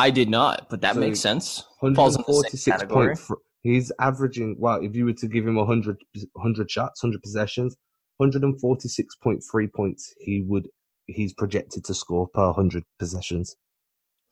[0.00, 1.64] I did not, but that So, makes sense.
[1.94, 3.14] Falls in the same category.
[3.62, 4.56] He's averaging.
[4.58, 5.98] Well, if you were to give him 100,
[6.32, 7.76] 100 shots, 100 possessions,
[8.20, 10.68] 146.3 points, he would.
[11.06, 13.56] He's projected to score per 100 possessions.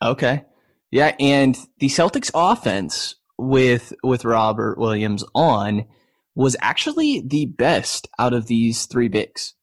[0.01, 0.45] Okay.
[0.91, 5.85] Yeah, and the Celtics offense with with Robert Williams on
[6.35, 9.55] was actually the best out of these three bigs.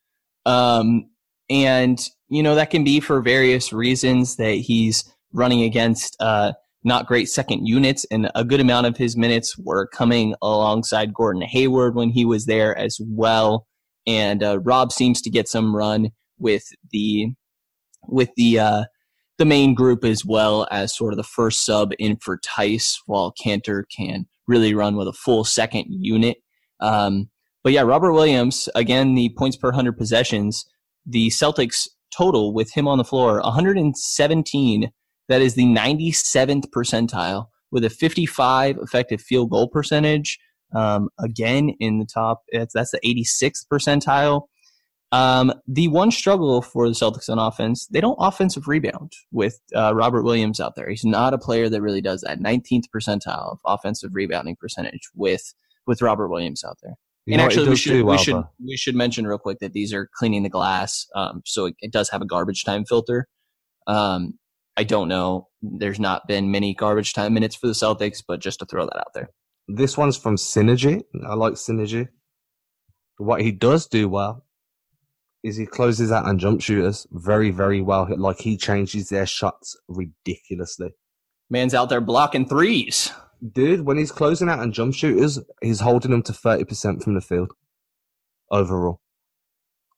[0.45, 1.09] Um
[1.49, 5.03] and you know that can be for various reasons that he's
[5.36, 9.88] running against uh not great second units and a good amount of his minutes were
[9.88, 13.67] coming alongside Gordon Hayward when he was there as well
[14.08, 17.28] and uh, Rob seems to get some run with the
[18.08, 18.84] with the uh
[19.38, 23.34] the main group as well as sort of the first sub in for Theis, while
[23.34, 26.38] Kanter can really run with a full second unit.
[26.80, 27.30] Um,
[27.63, 30.65] but yeah, Robert Williams, again, the points per 100 possessions,
[31.06, 34.91] the Celtics total with him on the floor, 117.
[35.27, 40.39] That is the 97th percentile with a 55 effective field goal percentage.
[40.73, 44.47] Um, again, in the top, that's, that's the 86th percentile.
[45.11, 49.93] Um, the one struggle for the Celtics on offense, they don't offensive rebound with uh,
[49.95, 50.89] Robert Williams out there.
[50.89, 52.39] He's not a player that really does that.
[52.39, 55.53] 19th percentile of offensive rebounding percentage with
[55.88, 56.95] with Robert Williams out there.
[57.25, 59.93] You and actually, we should do, we should we should mention real quick that these
[59.93, 63.27] are cleaning the glass, um, so it, it does have a garbage time filter.
[63.88, 64.38] Um,
[64.77, 65.47] I don't know.
[65.61, 68.97] There's not been many garbage time minutes for the Celtics, but just to throw that
[68.97, 69.29] out there.
[69.67, 71.03] This one's from Synergy.
[71.27, 72.09] I like Synergy.
[73.17, 74.45] What he does do well
[75.43, 78.07] is he closes out on jump shooters very, very well.
[78.17, 80.95] Like he changes their shots ridiculously.
[81.49, 83.11] Man's out there blocking threes.
[83.53, 87.21] Dude, when he's closing out on jump shooters, he's holding them to 30% from the
[87.21, 87.51] field
[88.49, 88.99] overall.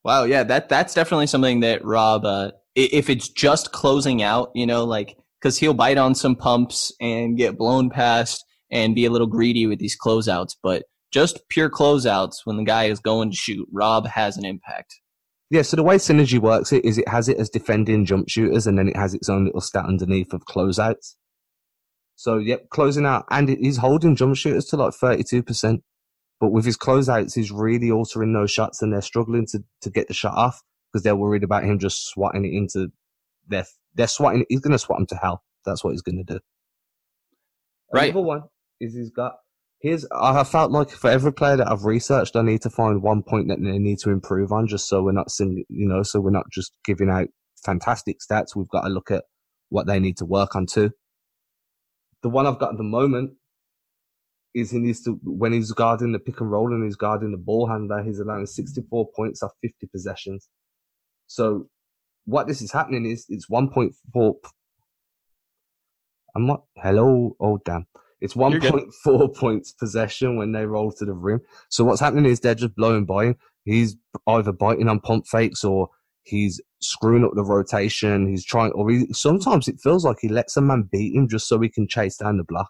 [0.04, 4.66] Wow, yeah, that that's definitely something that Rob, uh, if it's just closing out, you
[4.66, 9.10] know, like because he'll bite on some pumps and get blown past and be a
[9.10, 13.36] little greedy with these closeouts, but just pure closeouts when the guy is going to
[13.36, 14.94] shoot, Rob has an impact.
[15.50, 18.68] Yeah, so the way Synergy works it is it has it as defending jump shooters
[18.68, 21.16] and then it has its own little stat underneath of closeouts.
[22.16, 23.26] So, yep, closing out.
[23.32, 25.82] And he's holding jump shooters to like 32%.
[26.40, 30.08] But with his closeouts, he's really altering those shots and they're struggling to, to get
[30.08, 30.62] the shot off
[30.98, 32.88] because they're worried about him just swatting it into
[33.48, 35.44] their, they're swatting, he's going to swat him to hell.
[35.64, 36.40] That's what he's going to do.
[37.94, 38.10] Right.
[38.10, 38.44] Another one
[38.82, 39.34] is he's got,
[39.80, 43.04] here's, I have felt like for every player that I've researched, I need to find
[43.04, 46.02] one point that they need to improve on just so we're not sing, you know,
[46.02, 47.28] so we're not just giving out
[47.64, 48.56] fantastic stats.
[48.56, 49.26] We've got to look at
[49.70, 50.90] what they need to work on too.
[52.24, 53.34] The one I've got at the moment
[54.56, 57.38] is he needs to, when he's guarding the pick and roll and he's guarding the
[57.38, 60.50] ball handler, he's allowing 64 points off 50 possessions.
[61.28, 61.68] So
[62.26, 64.34] what this is happening is it's 1.4.
[66.36, 67.88] I'm not, hello, oh damn.
[68.20, 71.42] It's 1.4 points possession when they roll to the rim.
[71.70, 73.36] So what's happening is they're just blowing by him.
[73.64, 73.96] He's
[74.28, 75.90] either biting on pump fakes or
[76.24, 78.28] he's screwing up the rotation.
[78.28, 81.48] He's trying, or he, sometimes it feels like he lets a man beat him just
[81.48, 82.70] so he can chase down the block.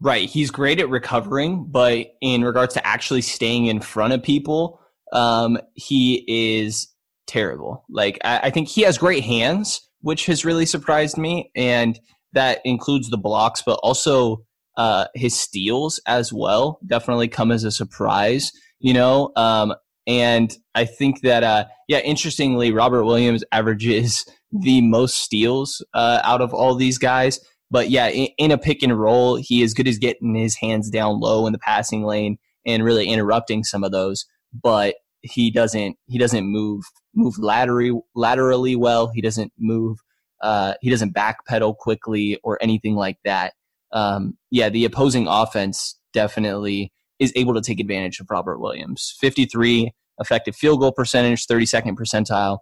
[0.00, 0.28] Right.
[0.28, 4.80] He's great at recovering, but in regards to actually staying in front of people,
[5.12, 6.91] um, he is
[7.32, 7.84] terrible.
[7.88, 11.50] Like, I, I think he has great hands, which has really surprised me.
[11.56, 11.98] And
[12.32, 14.44] that includes the blocks, but also
[14.76, 16.78] uh, his steals as well.
[16.86, 19.32] Definitely come as a surprise, you know?
[19.36, 19.74] Um,
[20.06, 26.42] and I think that, uh, yeah, interestingly, Robert Williams averages the most steals uh, out
[26.42, 27.40] of all these guys.
[27.70, 30.90] But yeah, in, in a pick and roll, he is good as getting his hands
[30.90, 34.26] down low in the passing lane and really interrupting some of those.
[34.52, 39.08] But he doesn't he doesn't move move laterally laterally well.
[39.08, 39.98] He doesn't move
[40.42, 43.54] uh, he doesn't backpedal quickly or anything like that.
[43.92, 49.14] Um, yeah, the opposing offense definitely is able to take advantage of Robert Williams.
[49.20, 52.58] 53 effective field goal percentage, 32nd percentile,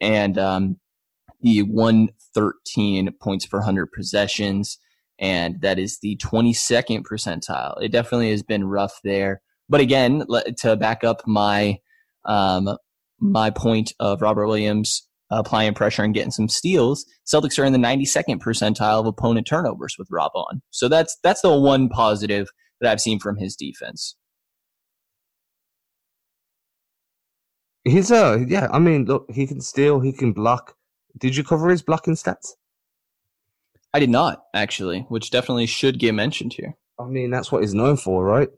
[0.00, 0.76] and um,
[1.40, 4.78] the 113 points per 100 possessions,
[5.18, 7.80] and that is the 22nd percentile.
[7.80, 9.40] It definitely has been rough there.
[9.68, 10.24] But again,
[10.58, 11.78] to back up my
[12.26, 12.76] um,
[13.20, 17.78] my point of Robert Williams applying pressure and getting some steals, Celtics are in the
[17.78, 20.62] 92nd percentile of opponent turnovers with Rob on.
[20.70, 22.48] So that's that's the one positive
[22.80, 24.16] that I've seen from his defense.
[27.84, 30.74] He's a, yeah, I mean, look, he can steal, he can block.
[31.18, 32.52] Did you cover his blocking stats?
[33.92, 36.74] I did not actually, which definitely should get mentioned here.
[36.98, 38.48] I mean, that's what he's known for, right?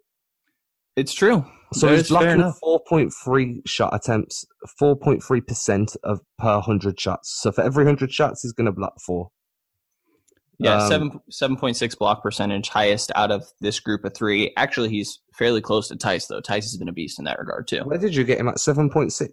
[0.94, 1.44] It's true.
[1.72, 4.44] So he's blocking 4.3 shot attempts,
[4.80, 7.40] 4.3% of per 100 shots.
[7.40, 9.30] So for every 100 shots, he's going to block four.
[10.58, 14.54] Yeah, Um, seven seven point six block percentage, highest out of this group of three.
[14.56, 16.40] Actually, he's fairly close to Theis though.
[16.40, 17.80] Theis has been a beast in that regard too.
[17.84, 19.28] Where did you get him at 7.6?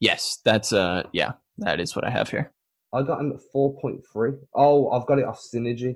[0.00, 2.52] Yes, that's uh, yeah, that is what I have here.
[2.92, 4.38] I got him at 4.3.
[4.54, 5.94] Oh, I've got it off Synergy,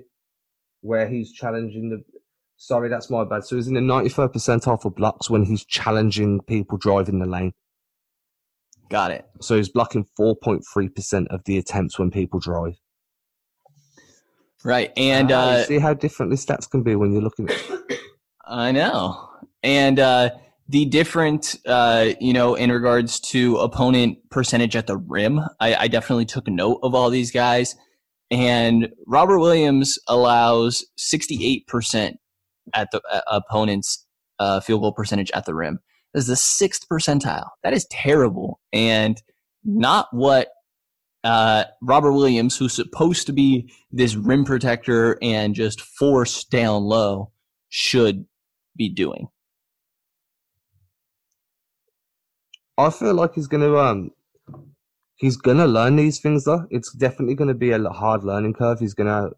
[0.81, 2.03] where he's challenging the.
[2.57, 3.45] Sorry, that's my bad.
[3.45, 7.53] So he's in the 93rd percentile for blocks when he's challenging people driving the lane.
[8.89, 9.25] Got it.
[9.41, 12.75] So he's blocking 4.3% of the attempts when people drive.
[14.63, 17.63] Right, and uh, see how different the stats can be when you're looking at
[18.45, 19.29] I know.
[19.61, 20.31] And uh,
[20.67, 25.87] the different, uh, you know, in regards to opponent percentage at the rim, I, I
[25.87, 27.75] definitely took note of all these guys.
[28.31, 32.15] And Robert Williams allows 68%
[32.73, 34.05] at the uh, opponent's
[34.39, 35.79] uh, field goal percentage at the rim.
[36.13, 37.49] This is the sixth percentile.
[37.63, 39.21] That is terrible and
[39.63, 40.49] not what
[41.23, 47.31] uh, Robert Williams, who's supposed to be this rim protector and just force down low,
[47.69, 48.25] should
[48.77, 49.27] be doing.
[52.77, 54.11] I feel like he's gonna um
[55.15, 56.67] he's gonna learn these things though.
[56.69, 58.79] It's definitely gonna be a hard learning curve.
[58.79, 59.31] He's gonna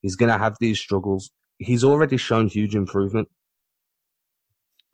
[0.00, 1.30] he's gonna have these struggles.
[1.62, 3.28] He's already shown huge improvement.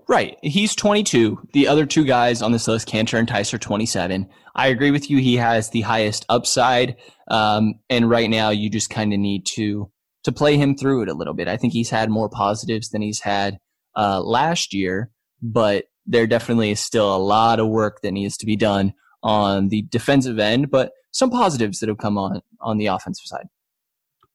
[0.08, 0.38] Right.
[0.42, 1.48] He's 22.
[1.52, 4.26] The other two guys on this list, Kanter and Theis, are 27.
[4.54, 5.18] I agree with you.
[5.18, 6.96] He has the highest upside.
[7.30, 9.90] Um, and right now, you just kind of need to
[10.24, 11.46] to play him through it a little bit.
[11.46, 13.58] I think he's had more positives than he's had
[13.96, 15.10] uh, last year,
[15.40, 19.68] but there definitely is still a lot of work that needs to be done on
[19.68, 20.70] the defensive end.
[20.70, 23.46] But some positives that have come on on the offensive side.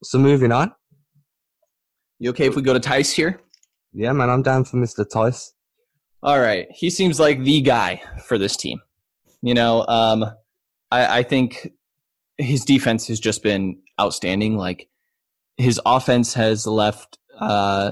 [0.04, 0.72] So moving on.
[2.24, 3.42] You okay if we go to Theis here?
[3.92, 5.06] Yeah, man, I'm down for Mr.
[5.06, 5.52] Theis.
[6.22, 6.68] All right.
[6.72, 8.80] He seems like the guy for this team.
[9.42, 10.24] You know, um,
[10.90, 11.74] I, I think
[12.38, 14.56] his defense has just been outstanding.
[14.56, 14.88] Like
[15.58, 17.92] his offense has left, uh,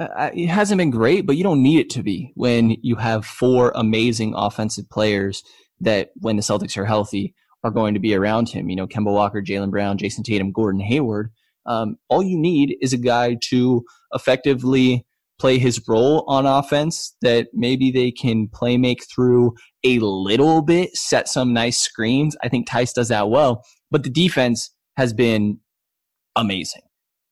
[0.00, 3.26] uh, it hasn't been great, but you don't need it to be when you have
[3.26, 5.44] four amazing offensive players
[5.78, 7.34] that, when the Celtics are healthy,
[7.64, 8.70] are going to be around him.
[8.70, 11.32] You know, Kemba Walker, Jaylen Brown, Jayson Tatum, Gordon Hayward.
[11.66, 15.06] Um, all you need is a guy to effectively
[15.38, 19.54] play his role on offense that maybe they can play make through
[19.84, 22.36] a little bit, set some nice screens.
[22.42, 25.58] I think Theis does that well, but the defense has been
[26.36, 26.82] amazing.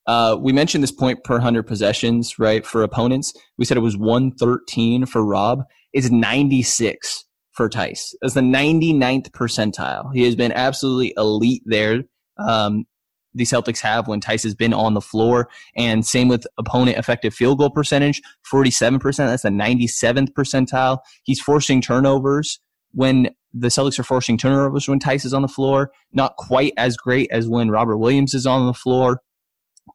[0.05, 3.33] Uh, we mentioned this point per 100 possessions, right, for opponents.
[3.57, 5.63] We said it was 113 for Rob.
[5.93, 7.23] It's 96
[7.53, 8.13] for Theis.
[8.21, 10.13] That's the 99th percentile.
[10.13, 12.03] He has been absolutely elite there.
[12.37, 12.85] Um,
[13.33, 15.49] the Celtics have when Theis has been on the floor.
[15.75, 18.21] And same with opponent effective field goal percentage,
[18.51, 19.17] 47%.
[19.17, 20.99] That's a 97th percentile.
[21.23, 22.59] He's forcing turnovers
[22.91, 25.91] when the Celtics are forcing turnovers when Theis is on the floor.
[26.11, 29.21] Not quite as great as when Robert Williams is on the floor,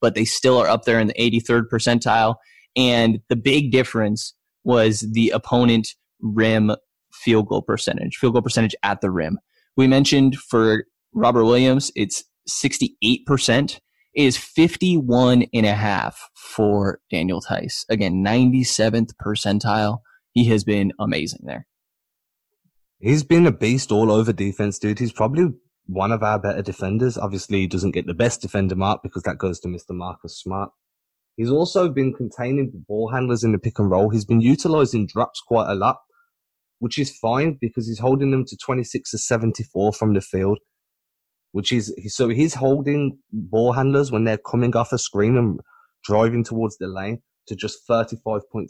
[0.00, 2.36] but they still are up there in the 83rd percentile.
[2.76, 4.34] And the big difference
[4.64, 5.88] was the opponent
[6.20, 6.72] rim
[7.12, 9.38] field goal percentage, field goal percentage at the rim.
[9.76, 10.84] We mentioned for
[11.14, 13.80] Robert Williams, it's 68%
[14.14, 17.84] is 51 and a half for Daniel Theis.
[17.88, 19.98] Again, 97th percentile.
[20.32, 21.66] He has been amazing there.
[23.00, 24.98] He's been a beast all over defense, dude.
[24.98, 25.52] He's probably
[25.86, 27.16] one of our better defenders.
[27.16, 29.90] Obviously, he doesn't get the best defender mark because that goes to Mr.
[29.90, 30.70] Marcus Smart.
[31.36, 34.10] He's also been containing ball handlers in the pick and roll.
[34.10, 35.98] He's been utilizing drops quite a lot,
[36.80, 40.58] which is fine because he's holding them to 26 to 74 from the field
[41.52, 45.60] which is so he's holding ball handlers when they're coming off a screen and
[46.04, 48.68] driving towards the lane to just 35.6%.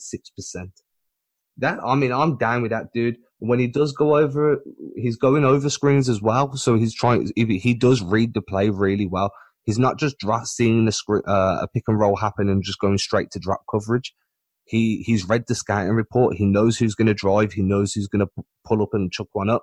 [1.59, 3.16] That, I mean, I'm down with that dude.
[3.41, 4.62] When he does go over,
[4.97, 6.57] he's going over screens as well.
[6.57, 9.33] So he's trying, he does read the play really well.
[9.64, 12.99] He's not just seeing the screen, uh, a pick and roll happen and just going
[12.99, 14.14] straight to drop coverage.
[14.64, 16.37] He, he's read the scouting report.
[16.37, 17.53] He knows who's going to drive.
[17.53, 19.62] He knows who's going to pull up and chuck one up.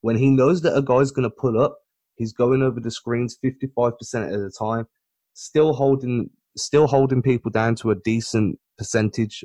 [0.00, 1.78] When he knows that a guy's going to pull up,
[2.16, 3.94] He's going over the screens 55%
[4.34, 4.86] of the time,
[5.32, 9.44] still holding still holding people down to a decent percentage.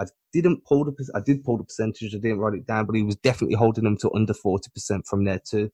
[0.00, 2.14] I didn't pull the I did pull the percentage.
[2.14, 5.24] I didn't write it down, but he was definitely holding them to under 40% from
[5.24, 5.70] there too.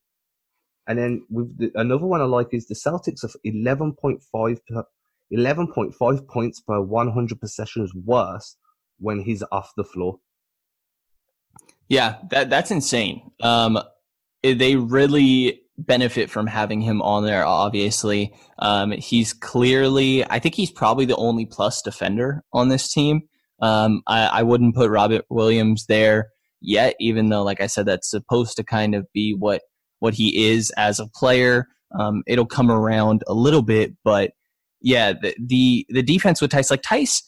[0.86, 4.58] And then with the, another one I like is the Celtics of 11.5
[5.32, 8.56] 11.5 points per 100 possessions worse
[8.98, 10.18] when he's off the floor.
[11.88, 13.30] Yeah, that that's insane.
[13.40, 13.78] Um,
[14.42, 18.32] they really benefit from having him on there, obviously.
[18.58, 23.22] Um, he's clearly, I think he's probably the only plus defender on this team.
[23.60, 28.10] Um, I, I, wouldn't put Robert Williams there yet, even though, like I said, that's
[28.10, 29.62] supposed to kind of be what,
[30.00, 31.68] what he is as a player.
[31.98, 34.32] Um, it'll come around a little bit, but
[34.80, 37.22] yeah, the, the, the defense with Theis, like Theis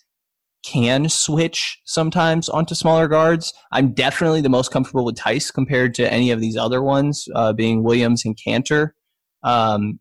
[0.64, 3.52] can switch sometimes onto smaller guards.
[3.70, 7.52] I'm definitely the most comfortable with Theis compared to any of these other ones, uh,
[7.52, 8.90] being Williams and Kanter,
[9.42, 10.00] um,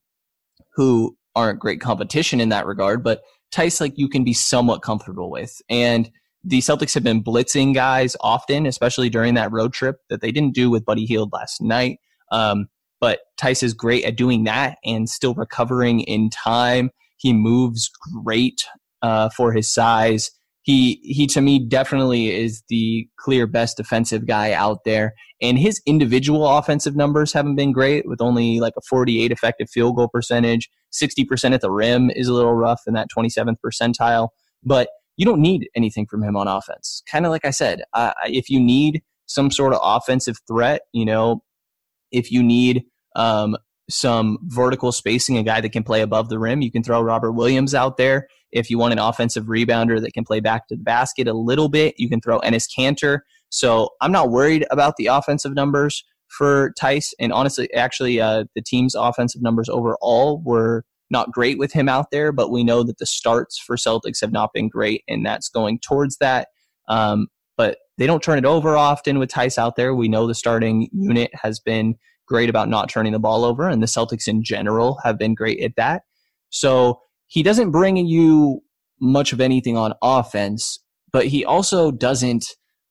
[0.76, 3.04] who aren't great competition in that regard.
[3.04, 6.10] But Theis, like you can be somewhat comfortable with, and
[6.46, 10.56] the Celtics have been blitzing guys often, especially during that road trip that they didn't
[10.56, 12.00] do with Buddy Hield last night.
[12.32, 12.68] Um,
[13.00, 16.90] but Theis is great at doing that and still recovering in time.
[17.18, 17.90] He moves
[18.24, 18.66] great
[19.02, 20.32] uh, for his size
[20.64, 25.14] he he to me definitely is the clear best defensive guy out there.
[25.42, 29.98] And his individual offensive numbers haven't been great with only like a 48 effective field
[29.98, 30.70] goal percentage.
[30.94, 34.30] 60% at the rim is a little rough in that 27th percentile.
[34.64, 34.88] But
[35.18, 37.04] you don't need anything from him on offense.
[37.12, 41.06] Kind of like i said uh, if you need some sort of offensive threat you
[41.06, 41.42] know
[42.12, 42.84] if you need
[43.16, 43.58] um,
[43.90, 46.62] some vertical spacing, a guy that can play above the rim.
[46.62, 48.28] You can throw Robert Williams out there.
[48.52, 51.70] If you want an offensive rebounder that can play back to the basket a little
[51.70, 53.20] bit, you can throw Enes Kanter.
[53.50, 57.14] So I'm not worried about the offensive numbers for Theis.
[57.20, 62.08] And honestly, actually, uh, the team's offensive numbers overall were not great with him out
[62.12, 65.50] there, but we know that the starts for Celtics have not been great, and that's
[65.50, 66.48] going towards that.
[66.88, 69.94] Um, but they don't turn it over often with Theis out there.
[69.94, 71.96] We know the starting unit has been
[72.28, 75.62] great about not turning the ball over, and the Celtics in general have been great
[75.62, 76.04] at that.
[76.50, 78.62] So he doesn't bring you
[79.00, 80.80] much of anything on offense,
[81.12, 82.46] but he also doesn't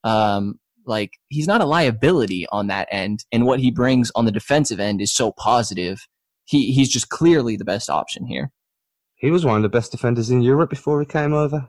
[0.04, 4.32] um, like he's not a liability on that end, and what he brings on the
[4.32, 6.06] defensive end is so positive.
[6.44, 8.50] He he's just clearly the best option here.
[9.14, 11.68] He was one of the best defenders in Europe before he came over.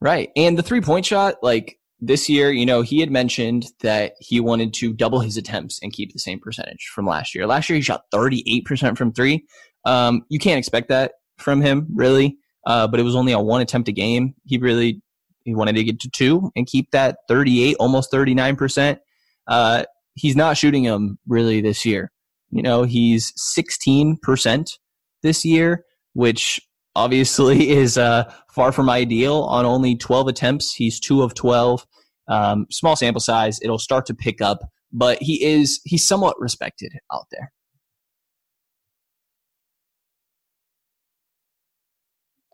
[0.00, 4.14] Right, and the three point shot, like this year, you know, he had mentioned that
[4.18, 7.46] he wanted to double his attempts and keep the same percentage from last year.
[7.46, 9.46] Last year, he shot 38% from three.
[9.84, 12.36] Um, you can't expect that from him, really.
[12.66, 14.34] Uh, but it was only a one attempt a game.
[14.44, 15.00] He really
[15.44, 18.98] he wanted to get to two and keep that 38, almost 39%.
[19.46, 19.84] Uh,
[20.14, 22.10] he's not shooting them really this year.
[22.50, 24.78] You know, he's 16%
[25.22, 25.84] this year,
[26.14, 26.60] which
[26.94, 30.74] obviously is uh, far from ideal on only 12 attempts.
[30.74, 31.86] He's two of 12.
[32.28, 33.58] Um, small sample size.
[33.62, 34.62] It'll start to pick up,
[34.92, 37.52] but he is he's somewhat respected out there.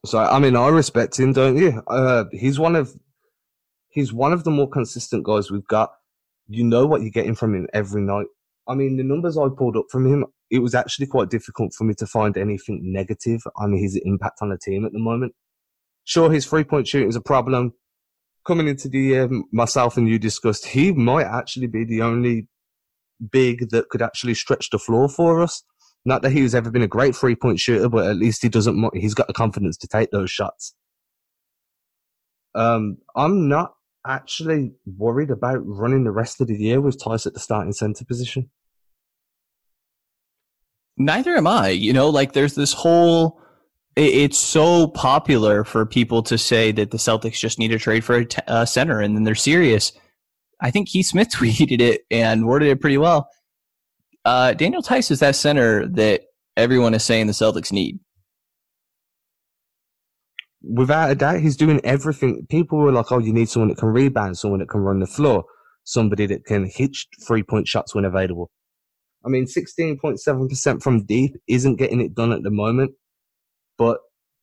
[0.06, 1.82] So I mean, I respect him, don't you?
[1.86, 2.94] Uh, he's one of
[3.90, 5.90] he's one of the more consistent guys we've got.
[6.48, 8.26] You know what you're getting from him every night.
[8.66, 11.84] I mean, the numbers I pulled up from him, it was actually quite difficult for
[11.84, 15.34] me to find anything negative on his impact on the team at the moment.
[16.04, 17.74] Sure, his three point shooting is a problem.
[18.46, 22.48] Coming into the year, myself and you discussed he might actually be the only
[23.30, 25.62] big that could actually stretch the floor for us.
[26.04, 28.96] Not that he's ever been a great three point shooter, but at least he doesn't.
[28.96, 30.74] He's got the confidence to take those shots.
[32.54, 33.74] Um, I'm not
[34.06, 38.04] actually worried about running the rest of the year with Theis at the starting center
[38.04, 38.50] position.
[40.98, 41.68] Neither am I.
[41.68, 43.40] You know, like there's this whole.
[43.96, 48.24] It's so popular for people to say that the Celtics just need to trade for
[48.46, 49.92] a center, and then they're serious.
[50.60, 53.28] I think Keith Smith tweeted it and worded it pretty well.
[54.24, 56.22] Uh, Daniel Theis is that center that
[56.56, 57.98] everyone is saying the Celtics need.
[60.62, 62.44] Without a doubt, he's doing everything.
[62.48, 65.06] People were like, "Oh, you need someone that can rebound, someone that can run the
[65.06, 65.44] floor,
[65.84, 66.96] somebody that can hit
[67.26, 68.50] three point shots when available."
[69.24, 72.92] I mean, sixteen point seven percent from deep isn't getting it done at the moment,
[73.76, 73.98] but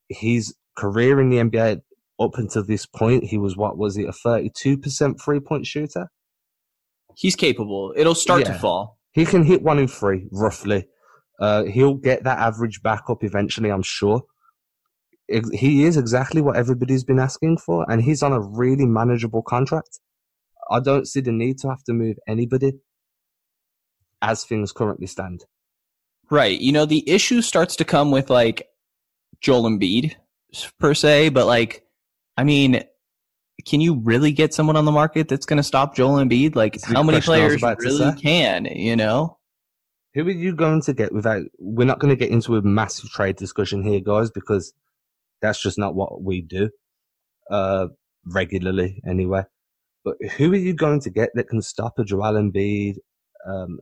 [0.10, 1.82] his career in the NBA
[2.20, 5.66] up until this point, he was what was it a thirty two percent three point
[5.66, 6.10] shooter?
[7.16, 7.94] He's capable.
[7.96, 8.54] It'll start yeah.
[8.54, 9.00] to fall.
[9.14, 10.88] He can hit one in three, roughly.
[11.40, 14.24] Uh, he'll get that average back up eventually, I'm sure.
[15.54, 20.00] He is exactly what everybody's been asking for, and he's on a really manageable contract.
[20.70, 22.74] I don't see the need to have to move anybody
[24.26, 25.46] as things currently stand.
[26.32, 26.60] Right.
[26.60, 28.68] You know, the issue starts to come with like
[29.42, 30.16] Joel Embiid
[30.80, 31.84] per se, but like,
[32.36, 32.84] I mean,
[33.66, 36.56] can you really get someone on the market that's going to stop Joel Embiid?
[36.56, 38.66] Like, how many players really can?
[38.66, 39.38] You know,
[40.14, 41.44] who are you going to get without?
[41.60, 44.74] We're not going to get into a massive trade discussion here, guys, because
[45.42, 46.70] that's just not what we do
[47.50, 47.88] uh,
[48.26, 49.44] regularly, anyway.
[50.04, 52.98] But who are you going to get that can stop a Joel Embiid,
[53.48, 53.80] um,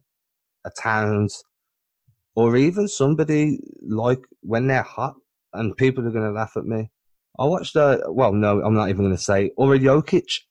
[0.66, 1.43] a Towns,
[2.36, 5.16] or even somebody like when they're hot
[5.53, 6.89] and people are going to laugh at me?
[7.39, 7.76] I watched.
[7.76, 9.51] a well, no, I'm not even going to say.
[9.57, 10.41] Or a Jokic.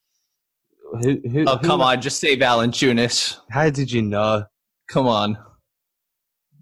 [1.00, 2.02] Who, who, oh, come who, on.
[2.02, 3.38] Just say Valanciunas.
[3.50, 4.44] How did you know?
[4.88, 5.38] Come on.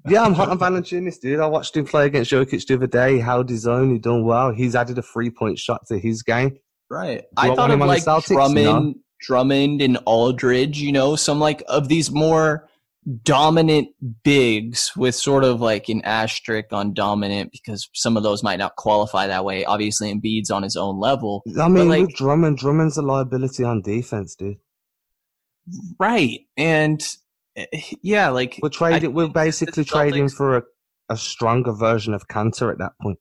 [0.09, 1.41] yeah, I'm hot on Valanciunas, dude.
[1.41, 3.15] I watched him play against Jokic the other day.
[3.15, 3.93] He held his own.
[3.93, 4.53] He done well.
[4.53, 6.59] He's added a three point shot to his game.
[6.89, 7.25] Right.
[7.37, 8.95] I thought of like Drummond, no?
[9.21, 10.81] Drummond and Aldridge.
[10.81, 12.69] You know, some like of these more
[13.23, 13.89] dominant
[14.23, 18.77] bigs with sort of like an asterisk on dominant because some of those might not
[18.77, 19.65] qualify that way.
[19.65, 21.43] Obviously, Embiid's on his own level.
[21.59, 24.59] I mean, like, Drummond, Drummond's a liability on defense, dude.
[25.99, 27.03] Right, and
[27.57, 27.67] eh,
[28.03, 29.13] yeah, like we're trading.
[29.13, 30.63] We're basically trading for a,
[31.09, 33.19] a stronger version of Kanter at that point.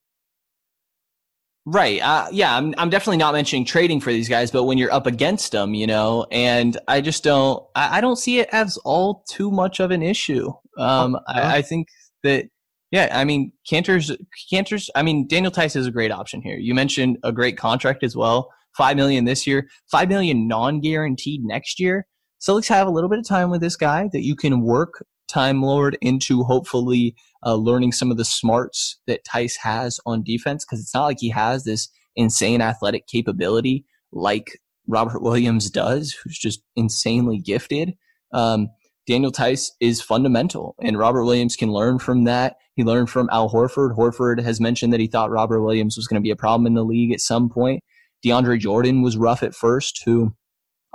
[1.72, 2.02] Right.
[2.02, 5.06] Uh, yeah, I'm, I'm definitely not mentioning trading for these guys, but when you're up
[5.06, 9.24] against them, you know, and I just don't, I, I don't see it as all
[9.30, 10.52] too much of an issue.
[10.80, 11.90] Um, I, I, think
[12.24, 12.46] that,
[12.90, 14.12] yeah, I mean, Kanter's,
[14.52, 16.58] Kanter's, I mean, Daniel Theis is a great option here.
[16.58, 18.50] You mentioned a great contract as well.
[18.76, 22.08] Five million this year, five million non-guaranteed next year.
[22.40, 25.06] So let's have a little bit of time with this guy that you can work
[25.30, 27.16] Time Lord into hopefully
[27.46, 31.18] uh, learning some of the smarts that Theis has on defense because it's not like
[31.20, 37.94] he has this insane athletic capability like Robert Williams does, who's just insanely gifted.
[38.34, 38.70] Um,
[39.08, 42.58] Daniel Theis is fundamental, and Robert Williams can learn from that.
[42.76, 43.96] He learned from Al Horford.
[43.96, 46.76] Horford has mentioned that he thought Robert Williams was going to be a problem in
[46.76, 47.84] the league at some point.
[48.26, 50.36] DeAndre Jordan was rough at first, who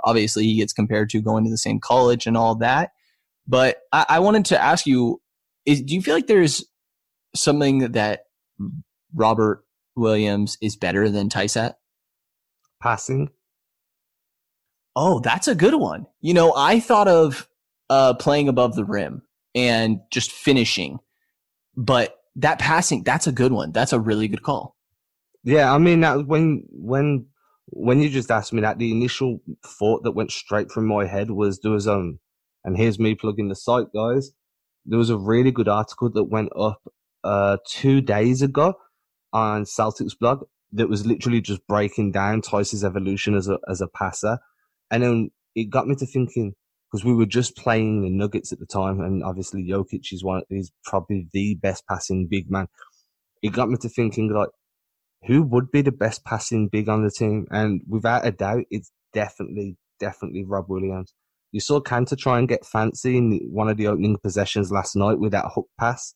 [0.03, 2.91] obviously he gets compared to going to the same college and all that.
[3.47, 5.21] But I, I wanted to ask you:
[5.65, 6.65] is, Do you feel like there's
[7.35, 8.25] something that
[9.13, 9.63] Robert
[9.95, 11.77] Williams is better than at?
[12.81, 13.29] Passing.
[14.95, 16.05] Oh, that's a good one.
[16.21, 17.47] You know, I thought of
[17.89, 19.23] uh, playing above the rim
[19.53, 20.99] and just finishing,
[21.75, 23.71] but that passing, that's a good one.
[23.71, 24.75] That's a really good call.
[25.43, 27.27] Yeah, I mean, that when when
[27.67, 31.31] when you just asked me that, the initial thought that went straight from my head
[31.31, 32.19] was there was um,
[32.65, 34.31] and here's me plugging the site, guys.
[34.85, 36.81] There was a really good article that went up
[37.23, 38.75] uh two days ago
[39.31, 40.43] on Celtics blog
[40.73, 44.39] that was literally just breaking down Theis's evolution as a as a passer,
[44.91, 46.53] and then it got me to thinking
[46.91, 50.43] because we were just playing the Nuggets at the time, and obviously Jokic is one
[50.49, 52.67] is probably the best passing big man.
[53.41, 54.49] It got me to thinking like,
[55.27, 57.47] who would be the best passing big on the team?
[57.51, 61.13] And without a doubt, it's definitely definitely Rob Williams.
[61.55, 65.17] You saw Kanter try and get fancy in one of the opening possessions last night
[65.19, 66.13] with that hook pass.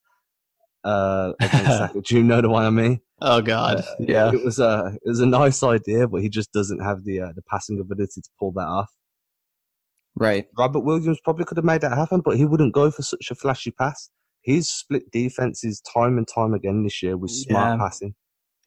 [0.83, 1.31] Uh,
[2.03, 2.99] Do you know the one I mean?
[3.21, 4.33] Oh God, Uh, yeah.
[4.33, 7.31] It was a it was a nice idea, but he just doesn't have the uh,
[7.37, 8.91] the passing ability to pull that off.
[10.17, 10.45] Right.
[10.57, 13.35] Robert Williams probably could have made that happen, but he wouldn't go for such a
[13.35, 14.09] flashy pass.
[14.41, 17.77] He's split defenses time and time again this year with smart Yeah.
[17.77, 18.13] passing.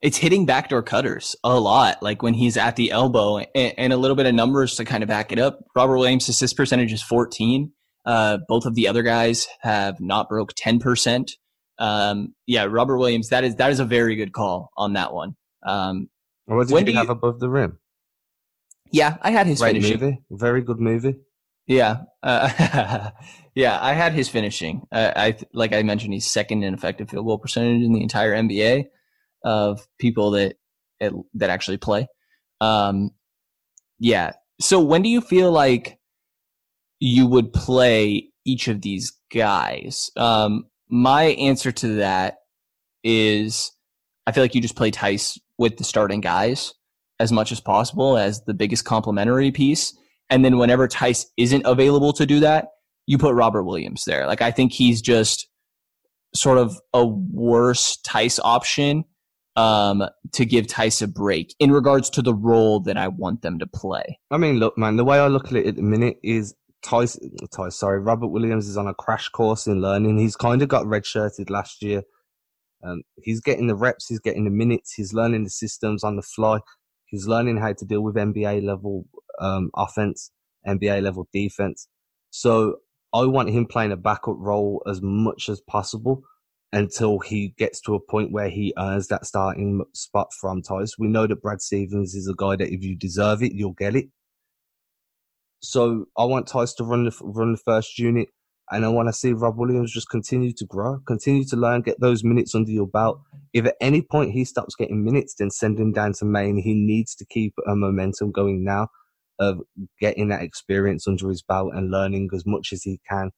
[0.03, 3.97] It's hitting backdoor cutters a lot, like when he's at the elbow, and, and a
[3.97, 5.61] little bit of numbers to kind of back it up.
[5.77, 7.73] Robert Williams' assist percentage is 14.
[8.05, 11.31] Uh, both of the other guys have not broke 10%.
[11.79, 15.37] Um, yeah, Robert Williams, that is that is a very good call on that one.
[15.65, 16.09] Um,
[16.47, 17.79] what did you have you- above the rim?
[18.91, 20.01] yeah, I had his Great finishing.
[20.01, 21.15] movie, very good movie.
[21.67, 23.11] Yeah, uh,
[23.55, 24.83] yeah, I had his finishing.
[24.93, 28.35] Uh, I like I mentioned, he's second in effective field goal percentage in the entire
[28.35, 28.87] NBA
[29.45, 30.57] of people that
[31.35, 32.07] that actually play.
[32.61, 33.11] Um,
[33.99, 34.33] yeah.
[34.61, 35.99] So when do you feel like
[37.01, 40.11] you would play each of these guys?
[40.17, 42.37] Um, my answer to that
[43.03, 43.73] is
[44.27, 46.73] I feel like you just play Theis with the starting guys
[47.19, 49.97] as much as possible as the biggest complementary piece.
[50.31, 52.69] And then whenever Theis isn't available to do that,
[53.07, 54.27] you put Robert Williams there.
[54.27, 55.49] Like I think he's just
[56.35, 59.05] sort of a worse Theis option
[59.57, 63.59] um, to give Theis a break in regards to the role that I want them
[63.59, 64.19] to play.
[64.31, 67.19] I mean, look, man, the way I look at it at the minute is Theis,
[67.55, 70.19] Theis, sorry, Robert Williams is on a crash course in learning.
[70.19, 72.03] He's kind of got redshirted last year.
[72.85, 76.23] Um, he's getting the reps, he's getting the minutes, he's learning the systems on the
[76.23, 76.59] fly.
[77.07, 79.07] He's learning how to deal with NBA level
[79.39, 80.33] um, offense,
[80.67, 81.87] NBA level defense.
[82.31, 82.77] So
[83.15, 86.23] I want him playing a backup role as much as possible
[86.73, 90.99] until he gets to a point where he earns that starting spot from Theis.
[90.99, 93.95] We know that Brad Stevens is a guy that if you deserve it, you'll get
[93.95, 94.07] it.
[95.61, 98.31] So I want Theis to run the run the first unit,
[98.71, 102.01] and I want to see Rob Williams just continue to grow, continue to learn, get
[102.01, 103.21] those minutes under your belt.
[103.53, 106.57] If at any point he stops getting minutes, then send him down to Maine.
[106.57, 108.89] He needs to keep a momentum going now
[109.39, 109.61] of
[110.01, 113.31] getting that experience under his belt and learning as much as he can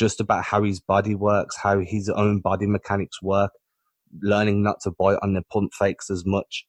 [0.00, 3.52] just about how his body works, how his own body mechanics work,
[4.22, 6.64] learning not to bite on the pump fakes as much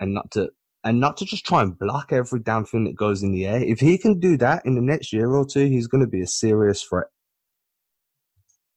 [0.00, 0.48] and not to
[0.82, 3.62] and not to just try and block every damn thing that goes in the air.
[3.62, 6.22] If he can do that in the next year or two, he's going to be
[6.22, 7.08] a serious threat.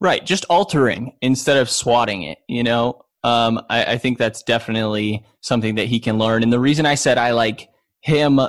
[0.02, 2.40] Right, just altering instead of swatting it.
[2.50, 6.44] You know, um, I, I think that's definitely something that he can learn.
[6.44, 7.70] And the reason I said I like
[8.02, 8.42] him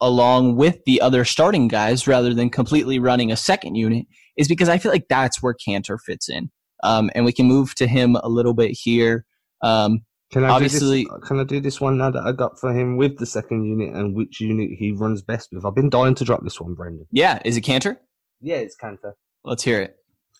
[0.00, 4.06] along with the other starting guys rather than completely running a second unit
[4.36, 6.50] is because I feel like that's where Kanter fits in.
[6.82, 9.24] Um, and we can move to him a little bit here.
[9.62, 10.00] Um,
[10.32, 12.72] Can I Obviously- do this, can I do this one now that I got for
[12.72, 15.64] him with the second unit and which unit he runs best with?
[15.64, 17.06] I've been dying to drop this one, Brenden.
[17.12, 17.98] yeah, is it Kanter?
[18.40, 19.12] Yeah, it's Kanter.
[19.44, 19.96] Let's hear it.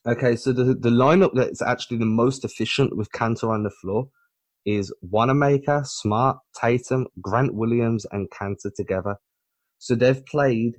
[0.09, 4.09] Okay, so the the lineup that's actually the most efficient with Kanter on the floor
[4.65, 9.17] is Wanamaker, Smart, Tatum, Grant Williams, and Kanter together.
[9.79, 10.73] So they've played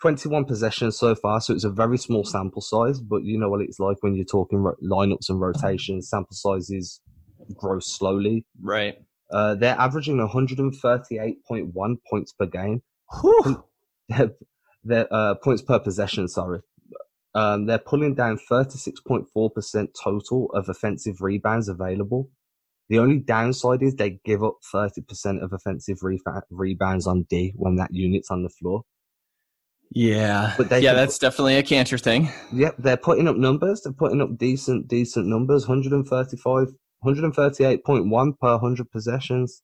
[0.00, 3.60] 21 possessions so far, so it's a very small sample size, but you know what
[3.60, 6.08] it's like when you're talking ro- lineups and rotations.
[6.08, 7.00] Sample sizes
[7.54, 8.46] grow slowly.
[8.60, 8.96] Right.
[9.30, 12.82] Uh, they're averaging 138.1 points per game.
[13.20, 13.64] Whew.
[14.08, 14.32] They're,
[14.82, 16.62] they're, uh, points per possession, sorry.
[17.34, 22.28] Um, they're pulling down 36.4% total of offensive rebounds available.
[22.88, 27.76] The only downside is they give up 30% of offensive refa- rebounds on D when
[27.76, 28.82] that unit's on the floor.
[29.92, 32.30] Yeah, But yeah, that's definitely a Kanter thing.
[32.52, 33.80] Yep, they're putting up numbers.
[33.82, 35.66] They're putting up decent, decent numbers.
[35.66, 36.68] 135,
[37.04, 39.62] 138.1 per 100 possessions.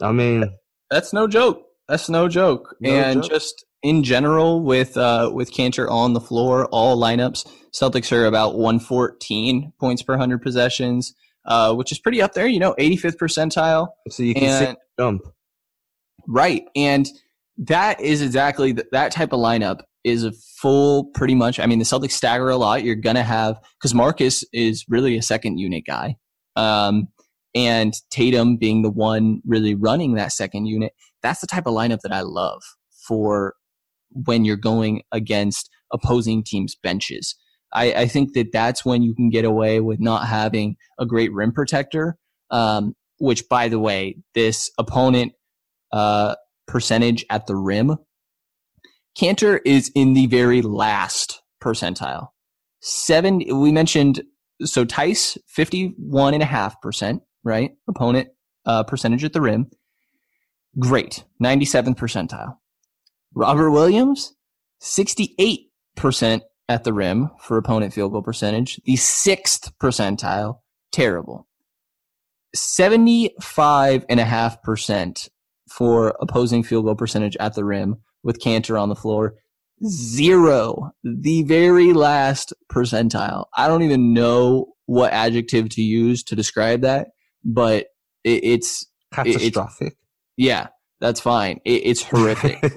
[0.00, 0.44] I mean,
[0.90, 1.62] That's no joke.
[1.88, 2.74] That's no joke.
[2.80, 3.30] No and joke.
[3.30, 8.54] just in general, with uh, with Kanter on the floor, all lineups, Celtics are about
[8.56, 12.46] 114 points per 100 possessions, uh, which is pretty up there.
[12.46, 13.88] You know, 85th percentile.
[14.08, 15.22] so you can see And jump.
[16.26, 17.06] right, and
[17.58, 21.58] that is exactly th- that type of lineup is a full, pretty much.
[21.58, 22.84] I mean, the Celtics stagger a lot.
[22.84, 26.16] You're gonna have because Marcus is really a second unit guy.
[26.54, 27.08] Um,
[27.54, 30.92] and Tatum being the one really running that second unit,
[31.22, 32.62] that's the type of lineup that I love
[33.08, 33.54] for
[34.10, 37.34] when you're going against opposing teams' benches.
[37.72, 41.32] I, I think that that's when you can get away with not having a great
[41.32, 42.18] rim protector.
[42.50, 45.32] Um, which, by the way, this opponent
[45.92, 46.34] uh,
[46.66, 47.96] percentage at the rim.
[49.18, 52.28] Kanter is in the very last percentile.
[52.80, 54.22] Seven, we mentioned,
[54.62, 57.70] so Theis, 51.5%, right?
[57.88, 58.28] Opponent
[58.66, 59.70] uh, percentage at the rim.
[60.78, 62.58] Great, 97th percentile.
[63.34, 64.34] Robert Williams,
[64.82, 70.58] 68% at the rim for opponent field goal percentage, the sixth percentile,
[70.92, 71.48] terrible.
[72.54, 75.28] 75.5%
[75.68, 79.34] for opposing field goal percentage at the rim with Kanter on the floor.
[79.86, 83.44] Zero, the very last percentile.
[83.56, 87.08] I don't even know what adjective to use to describe that,
[87.44, 87.86] but
[88.24, 89.96] it, it's Catastrophic.
[90.36, 90.68] yeah,
[91.00, 91.60] that's fine.
[91.64, 92.62] It, it's horrific.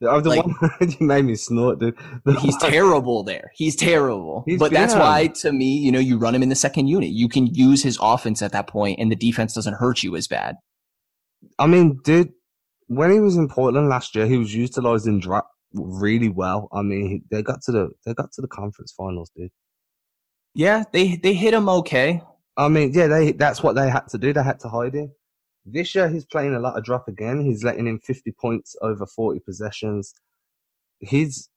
[0.00, 1.96] The Like- one you made me snort, dude.
[2.24, 3.52] The He's one- terrible there.
[3.54, 4.42] He's terrible.
[4.46, 7.10] He's but that's why, to me, you know, you run him in the second unit.
[7.10, 10.26] You can use his offense at that point, and the defense doesn't hurt you as
[10.26, 10.56] bad.
[11.58, 12.32] I mean, dude,
[12.86, 16.68] when he was in Portland last year, he was utilized in draft really well.
[16.72, 19.50] I mean, he, they got to the they got to the conference finals, dude.
[20.54, 22.22] Yeah, they they hit him okay.
[22.56, 24.32] I mean, yeah, they that's what they had to do.
[24.32, 25.12] They had to hide him.
[25.64, 27.44] This year, he's playing a lot of drop again.
[27.44, 30.12] He's letting in 50 points over 40 possessions.
[30.98, 31.48] He's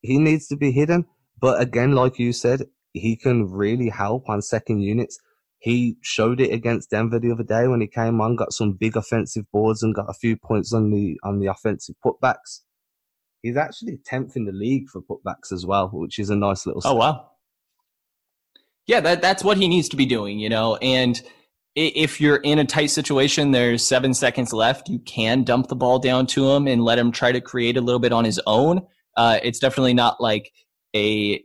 [0.00, 1.06] he needs to be hidden,
[1.38, 5.18] but again, like you said, he can really help on second units.
[5.62, 8.96] He showed it against Denver the other day when he came on, got some big
[8.96, 12.62] offensive boards and got a few points on the on the offensive putbacks.
[13.42, 16.82] He's actually 10th in the league for putbacks as well, which is a nice little.
[16.84, 17.30] Oh wow.
[18.88, 20.74] Yeah, that that's what he needs to be doing, you know.
[20.76, 21.22] And
[21.76, 24.88] if you're in a tight situation, there's seven seconds left.
[24.88, 27.80] You can dump the ball down to him and let him try to create a
[27.80, 28.84] little bit on his own.
[29.16, 30.50] Uh, it's definitely not like
[30.96, 31.44] a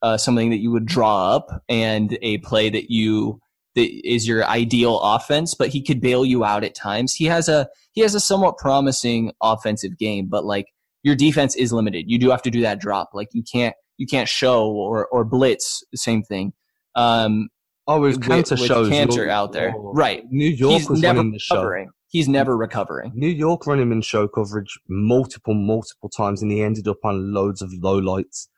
[0.00, 3.40] uh, something that you would draw up and a play that you
[3.78, 7.14] is your ideal offense, but he could bail you out at times.
[7.14, 10.66] He has a he has a somewhat promising offensive game, but like
[11.02, 12.04] your defense is limited.
[12.08, 13.10] You do have to do that drop.
[13.14, 15.82] Like you can't you can't show or or blitz.
[15.94, 16.52] Same thing.
[16.94, 17.48] Um,
[17.90, 18.90] Oh, his with, shows.
[18.90, 19.92] Kanter you're- out there, oh.
[19.94, 20.22] right?
[20.30, 21.54] New York He's was never running the show.
[21.56, 21.88] recovering.
[22.10, 23.12] He's never recovering.
[23.14, 27.62] New York him in show coverage multiple, multiple times, and he ended up on loads
[27.62, 28.48] of low lights.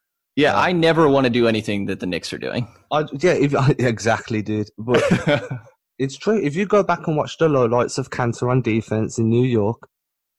[0.40, 0.60] Yeah, Yeah.
[0.60, 2.66] I never want to do anything that the Knicks are doing.
[2.90, 4.70] I, yeah, if, exactly, dude.
[4.78, 5.02] But
[5.98, 6.40] it's true.
[6.40, 9.44] If you go back and watch the low lights of Kanter on defense in New
[9.44, 9.88] York,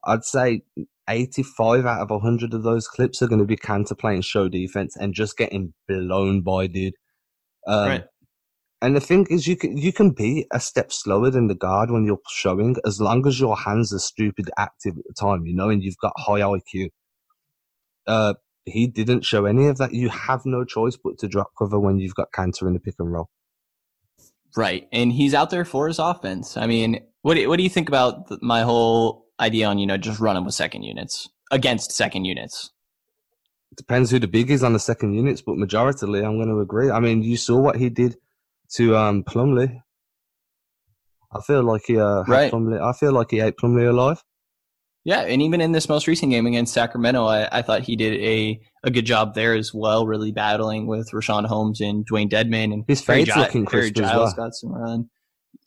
[0.06, 0.64] I'd say
[1.10, 4.96] 85 out of 100 of those clips are going to be Kanter playing show defense
[4.96, 6.96] and just getting blown by, dude.
[7.68, 8.04] Um, Right.
[8.84, 11.92] And the thing is, you can you can be a step slower than the guard
[11.92, 15.54] when you're showing, as long as your hands are stupid active at the time, you
[15.54, 16.90] know, and you've got high IQ.
[18.08, 18.34] Uh,
[18.66, 19.94] he didn't show any of that.
[19.94, 22.96] You have no choice but to drop cover when you've got Kanter in the pick
[23.00, 23.30] and roll.
[24.56, 26.58] Right, and he's out there for his offense.
[26.58, 29.98] I mean, what do, what do you think about my whole idea on you know
[29.98, 32.72] just running with second units against second units?
[33.72, 36.60] It depends who the big is on the second units, but majoritarily, I'm going to
[36.60, 36.92] agree.
[36.92, 38.18] I mean, you saw what he did
[38.74, 39.82] to um, Plumlee.
[41.34, 42.52] I feel like he uh, Right.
[42.52, 42.82] Plumlee.
[42.82, 44.22] I feel like he ate Plumlee alive.
[45.04, 48.14] Yeah, and even in this most recent game against Sacramento, I, I thought he did
[48.22, 52.72] a, a good job there as well, really battling with Richaun Holmes and Dewayne Dedmon
[52.74, 54.46] and His looking Harry crisp as Giles well.
[54.48, 55.10] got some run.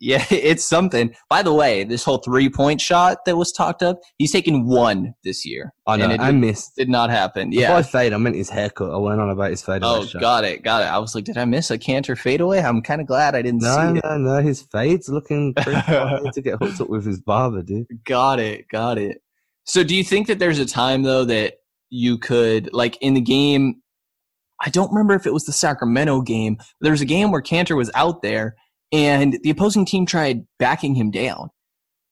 [0.01, 1.14] Yeah, it's something.
[1.28, 5.14] By the way, this whole three point shot that was talked up, he's taken one
[5.24, 5.72] this year.
[5.87, 6.05] I know.
[6.05, 6.76] And it I did, missed.
[6.76, 7.53] did not happen.
[7.53, 7.72] Yeah.
[7.72, 8.91] By fade, I meant his haircut.
[8.93, 9.80] I went on about his fade.
[9.85, 10.87] Oh, got it, got it.
[10.87, 12.61] I was like, did I miss a Kanter fadeaway?
[12.61, 14.05] I'm kind of glad I didn't No, see it.
[14.05, 14.43] no, no.
[14.43, 17.87] His fade's looking pretty I need to get hooked up with his barber, dude.
[18.05, 18.66] Got it.
[18.68, 19.22] Got it.
[19.65, 21.55] So do you think that there's a time though that
[21.91, 23.77] you could like in the game
[24.61, 26.59] I don't remember if it was the Sacramento game.
[26.81, 28.57] There was a game where Kanter was out there
[28.93, 31.51] and the opposing team tried backing him down.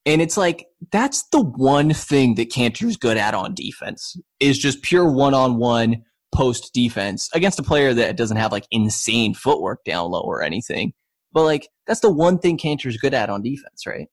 [0.05, 4.83] And it's like that's the one thing that Kanter's good at on defense is just
[4.83, 6.03] pure one-on-one
[6.35, 10.93] post defense against a player that doesn't have like insane footwork down low or anything.
[11.33, 14.09] But like that's the one thing Kanter's good at on defense, right?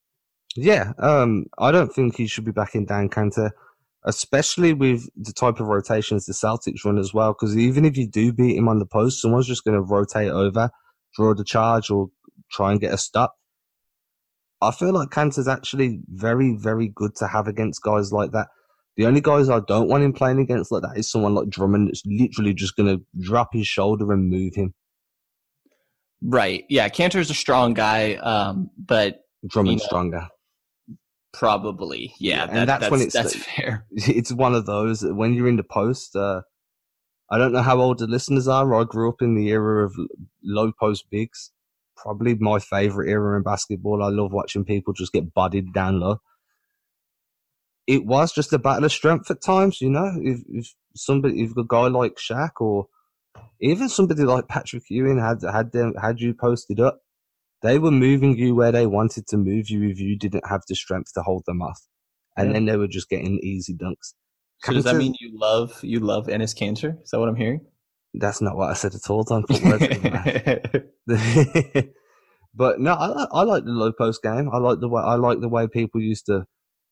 [0.55, 3.51] Yeah, um, I don't think he should be back in down Kanter,
[4.05, 7.33] especially with the type of rotations the Celtics run as well.
[7.33, 10.31] Because even if you do beat him on the post, someone's just going to rotate
[10.31, 10.71] over,
[11.15, 12.07] draw the charge, or
[12.51, 13.35] try and get a stop.
[14.61, 18.47] I feel like Kanter's actually very, very good to have against guys like that.
[18.97, 21.87] The only guys I don't want him playing against like that is someone like Drummond
[21.87, 24.73] that's literally just going to drop his shoulder and move him.
[26.21, 26.65] Right.
[26.67, 26.89] Yeah.
[26.89, 30.27] Kanter's a strong guy, um, but Drummond's you know, stronger.
[31.31, 32.13] Probably.
[32.19, 32.37] Yeah.
[32.37, 33.85] yeah that, and that's, that's, when it's that's fair.
[33.91, 36.15] It's one of those when you're in the post.
[36.15, 36.41] Uh,
[37.31, 38.73] I don't know how old the listeners are.
[38.73, 39.93] I grew up in the era of
[40.43, 41.51] low post bigs.
[41.95, 44.01] Probably my favorite era in basketball.
[44.01, 46.21] I love watching people just get bodied down low
[47.89, 49.81] it was just a battle of strength at times.
[49.81, 52.87] You know, if, if somebody, if a guy like Shaq or
[53.59, 57.01] even somebody like Patrick Ewing had had them had you posted up,
[57.61, 60.75] they were moving you where they wanted to move you if you didn't have the
[60.75, 61.81] strength to hold them off,
[62.37, 62.53] and yeah.
[62.53, 64.13] then they were just getting easy dunks.
[64.63, 67.01] So does that mean you love you love Enes Kanter?
[67.01, 67.65] Is that what I'm hearing?
[68.13, 69.23] That's not what I said at all.
[69.23, 69.87] Don't put words
[72.55, 74.49] But no, I, I like the low post game.
[74.51, 76.45] I like the way I like the way people used to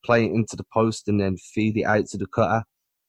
[0.04, 2.62] play it into the post and then feed it out to the cutter.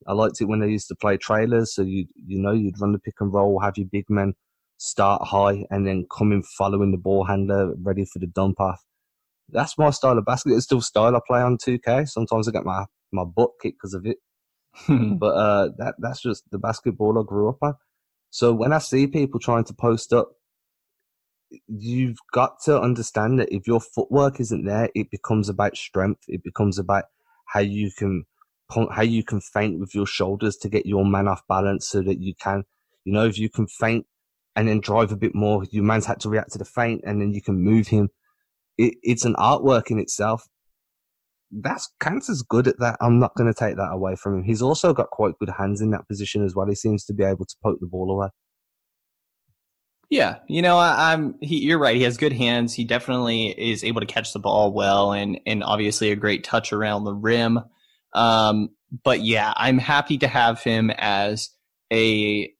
[0.08, 1.74] I liked it when they used to play trailers.
[1.74, 4.34] So you you know you'd run the pick and roll, have your big men
[4.80, 8.82] start high, and then come in following the ball handler, ready for the dump off.
[9.50, 10.58] That's my style of basketball.
[10.58, 12.10] It's still style I play on 2K.
[12.10, 14.18] Sometimes I get my my butt kicked because of it.
[15.20, 17.76] but uh, that that's just the basketball I grew up on.
[18.32, 20.30] So when I see people trying to post up
[21.68, 26.24] you've got to understand that if your footwork isn't there, it becomes about strength.
[26.28, 27.06] It becomes about
[27.48, 28.26] how you can
[28.92, 32.20] how you can feint with your shoulders to get your man off balance so that
[32.20, 32.64] you can,
[33.04, 34.06] you know, if you can feint
[34.60, 37.22] and then drive a bit more, your man's had to react to the feint and
[37.22, 38.10] then you can move him.
[38.78, 40.50] It, it's an artwork in itself.
[41.50, 42.98] That's Kanter's good at that.
[43.00, 44.44] I'm not going to take that away from him.
[44.44, 46.68] He's also got quite good hands in that position as well.
[46.68, 48.28] He seems to be able to poke the ball away.
[50.10, 51.96] Yeah, you know, I, am you're right.
[51.96, 52.74] He has good hands.
[52.74, 56.74] He definitely is able to catch the ball well, and and obviously a great touch
[56.74, 57.60] around the rim.
[58.16, 58.70] Um,
[59.04, 61.52] but yeah, I'm happy to have him as
[61.94, 62.52] a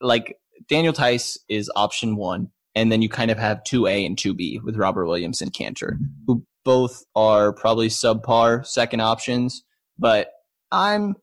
[0.00, 0.36] like
[0.68, 4.34] Daniel Theis is option one, and then you kind of have two A and two
[4.34, 9.64] B with Robert Williams and Kanter, who both are probably subpar second options.
[9.98, 10.28] But
[10.70, 11.16] I'm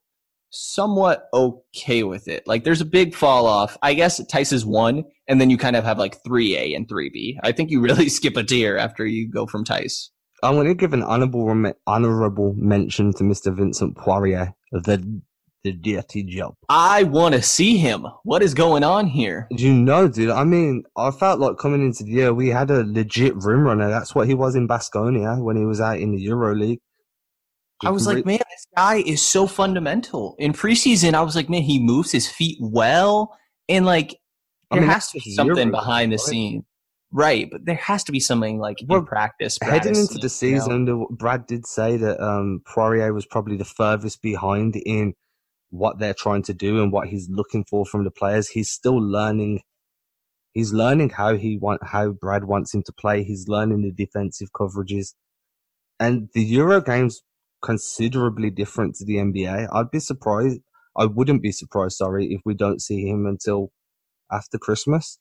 [0.52, 2.48] somewhat okay with it.
[2.48, 3.78] Like there's a big fall off.
[3.82, 6.88] I guess Theis is one, and then you kind of have like three A and
[6.88, 7.40] three B.
[7.44, 10.10] I think you really skip a tier after you go from Theis.
[10.42, 13.56] I'm going to give an honorable honorable mention to Mr.
[13.56, 15.22] Vincent Poirier, the
[15.64, 16.56] the dirty job.
[16.70, 18.06] I want to see him.
[18.24, 19.48] What is going on here?
[19.52, 20.30] You know, dude.
[20.30, 23.90] I mean, I felt like coming into the year, we had a legit rim runner.
[23.90, 26.80] That's what he was in Baskonia when he was out in the Euro League.
[27.86, 30.36] I was like, man, this guy is so fundamental.
[30.38, 33.38] In preseason, I was like, man, he moves his feet well,
[33.70, 34.18] and like
[34.72, 36.20] there I mean, has to be something behind the right?
[36.20, 36.66] scene,
[37.14, 37.48] right?
[37.50, 39.58] But there has to be something like well, in practice.
[39.62, 41.08] Heading into the season, you know?
[41.10, 45.14] Brad did say that um, Poirier was probably the furthest behind in
[45.70, 48.50] what they're trying to do and what he's looking for from the players.
[48.50, 49.62] He's still learning.
[50.54, 53.24] He's learning how he want how Brad wants him to play.
[53.24, 55.14] He's learning the defensive coverages,
[56.00, 57.22] and the Euro games
[57.62, 59.70] considerably different to the NBA.
[59.72, 60.62] I'd be surprised.
[60.98, 63.72] I wouldn't be surprised, sorry, if we don't see him until
[64.32, 65.20] after Christmas.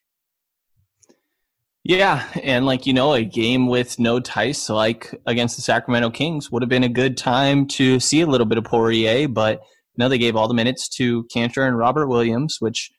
[1.84, 6.51] Yeah, and like you know, a game with no Theis, like against the Sacramento Kings,
[6.51, 9.28] would have been a good time to see a little bit of Poirier.
[9.28, 9.62] But
[9.99, 12.90] no, they gave all the minutes to Kanter and Robert Williams, which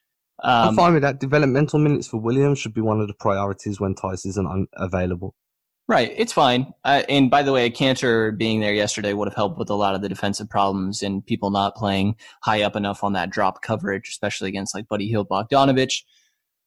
[0.44, 1.20] um, I'm fine with that.
[1.20, 5.36] Developmental minutes for Williams should be one of the priorities when Theis isn't un- available.
[5.88, 6.72] Right, it's fine.
[6.86, 9.96] Uh, and by the way, Kanter being there yesterday would have helped with a lot
[9.96, 14.08] of the defensive problems and people not playing high up enough on that drop coverage,
[14.08, 16.04] especially against like Buddy Hield Bogdanovich.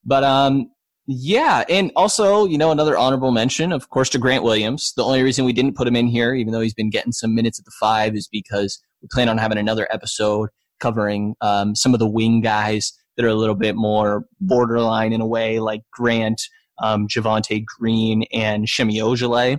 [0.04, 0.72] But um,
[1.06, 4.92] yeah, and also you know another honorable mention, of course, to Grant Williams.
[4.96, 7.32] The only reason we didn't put him in here, even though he's been getting some
[7.32, 10.48] minutes at the five, is because we plan on having another episode
[10.80, 15.20] covering um, some of the wing guys that are a little bit more borderline in
[15.20, 16.40] a way, like Grant
[16.82, 19.58] um, Javonte Green and Semi Ojeleye.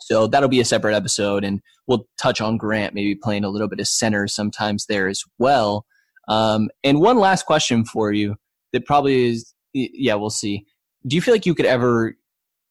[0.00, 3.68] So that'll be a separate episode, and we'll touch on Grant maybe playing a little
[3.68, 5.86] bit of center sometimes there as well.
[6.28, 8.36] Um, and one last question for you
[8.72, 10.66] that probably is, yeah, we'll see.
[11.06, 12.14] Do you feel like you could ever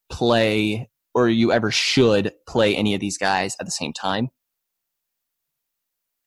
[0.10, 4.30] play or you ever should play any of these guys at the same time?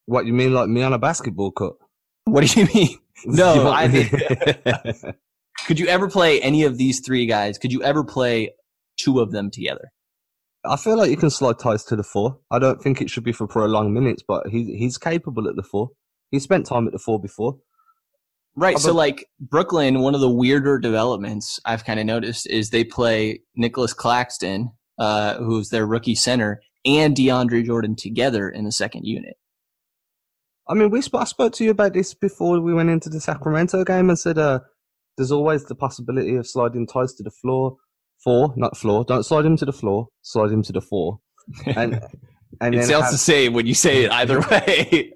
[0.08, 1.76] What you mean, like me on a basketball court?
[2.24, 2.96] What do you mean?
[3.26, 4.08] No, I me-
[5.66, 7.58] Could you ever play any of these three guys?
[7.58, 8.54] Could you ever play
[8.96, 9.90] two of them together?
[10.64, 12.38] I feel like you can slide Theis to the four.
[12.50, 15.64] I don't think it should be for prolonged minutes, but he's he's capable at the
[15.64, 15.90] four.
[16.30, 17.58] He spent time at the four before.
[18.54, 18.78] Right.
[18.78, 23.40] So, like Brooklyn, one of the weirder developments I've kind of noticed is they play
[23.56, 29.36] Nicolas Claxton, uh, who's their rookie center, and DeAndre Jordan together in the second unit.
[30.68, 33.20] I mean, we sp- I spoke to you about this before we went into the
[33.20, 34.60] Sacramento game and said uh,
[35.16, 37.76] there's always the possibility of sliding Theis to the floor.
[38.22, 39.04] Four, not floor.
[39.04, 40.08] Don't slide him to the floor.
[40.22, 41.20] Slide him to the four.
[41.66, 42.00] And
[42.60, 45.12] and it sounds have- the same when you say it either way.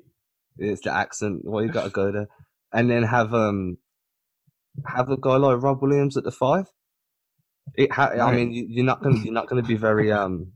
[0.58, 1.40] it's the accent.
[1.44, 2.28] Well, you got to go there,
[2.72, 3.76] and then have um
[4.86, 6.66] have a guy like Rob Williams at the five.
[7.76, 10.52] It ha- I mean, you, you're not gonna you're not gonna be very um.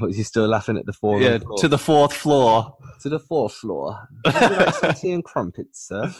[0.00, 1.20] You're still laughing at the four.
[1.20, 2.76] yeah, to the fourth floor.
[3.00, 4.08] to the fourth floor.
[4.24, 6.12] Like tea and crumpets, sir.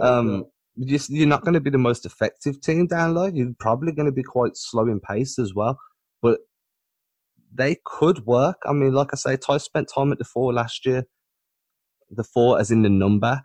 [0.00, 0.44] Um,
[0.76, 3.26] you're not going to be the most effective team down low.
[3.26, 5.78] You're probably going to be quite slow in pace as well.
[6.20, 6.40] But
[7.52, 8.56] they could work.
[8.66, 11.04] I mean, like I say, Theis spent time at the four last year.
[12.10, 13.42] The four, as in the number,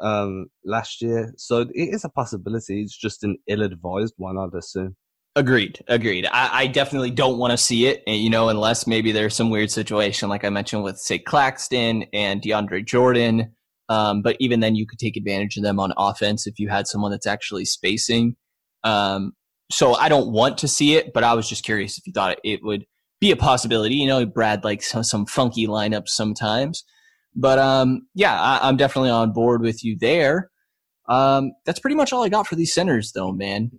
[0.00, 1.32] um, last year.
[1.36, 2.82] So it is a possibility.
[2.82, 4.96] It's just an ill-advised one, I'd assume.
[5.36, 5.84] Agreed.
[5.86, 6.26] Agreed.
[6.32, 9.70] I, I definitely don't want to see it, you know, unless maybe there's some weird
[9.70, 13.52] situation, like I mentioned with, say, Claxton and DeAndre Jordan.
[13.90, 16.86] Um, but even then, you could take advantage of them on offense if you had
[16.86, 18.34] someone that's actually spacing.
[18.82, 19.32] Um,
[19.70, 22.38] so I don't want to see it, but I was just curious if you thought
[22.42, 22.86] it, would
[23.20, 23.96] be a possibility.
[23.96, 26.82] You know, Brad likes some, some funky lineups sometimes.
[27.34, 30.50] But um, yeah, I, I'm definitely on board with you there.
[31.10, 33.72] Um, that's pretty much all I got for these centers, though, man.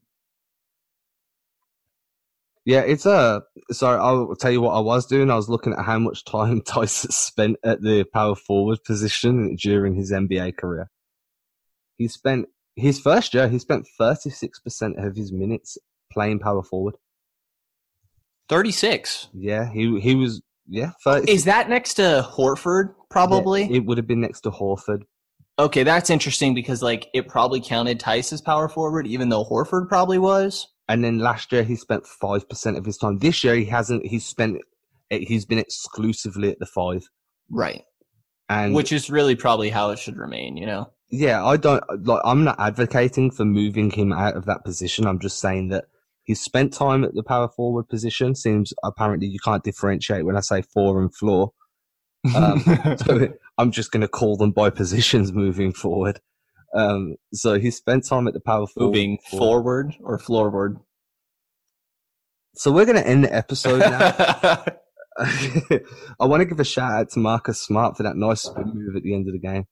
[2.68, 3.43] Yeah, it's a.
[3.72, 5.32] sorry, I'll tell you what I was doing.
[5.32, 9.95] I was looking at how much time Tyson spent at the power forward position during
[9.95, 10.89] his NBA career.
[11.97, 13.47] He spent his first year.
[13.47, 15.78] He spent thirty six percent of his minutes
[16.11, 16.95] playing power forward.
[18.49, 19.30] 36.
[19.34, 20.41] Yeah, he he was.
[20.70, 22.93] Yeah, 30, Is that next to Horford?
[23.09, 23.63] Probably.
[23.63, 25.03] Yeah, it would have been next to Horford.
[25.57, 29.88] okay, that's interesting because like it probably counted Theis as power forward, even though Horford
[29.88, 30.68] probably was.
[30.89, 33.19] And then last year he spent five percent of his time.
[33.19, 34.05] This year he hasn't.
[34.05, 34.61] He's spent.
[35.09, 37.03] He's been exclusively at the five,
[37.49, 37.83] Right.
[38.49, 40.57] and Which is really probably how it should remain.
[40.57, 40.91] You know.
[41.09, 42.21] yeah, I don't like.
[42.25, 45.05] I'm not advocating for moving him out of that position.
[45.07, 45.85] I'm just saying that
[46.23, 48.35] he's spent time at the power forward position.
[48.35, 51.51] Seems apparently you can't differentiate when I say four and floor.
[52.35, 52.59] Um,
[53.05, 56.19] so I'm just going to call them by positions moving forward.
[56.74, 58.88] Um, so he spent time at the power forward.
[58.88, 60.80] Moving forward or floorward.
[62.55, 64.65] So we're going to end the episode now.
[65.20, 68.95] I want to give a shout out to Marcus Smart for that nice spin move
[68.95, 69.65] at the end of the game.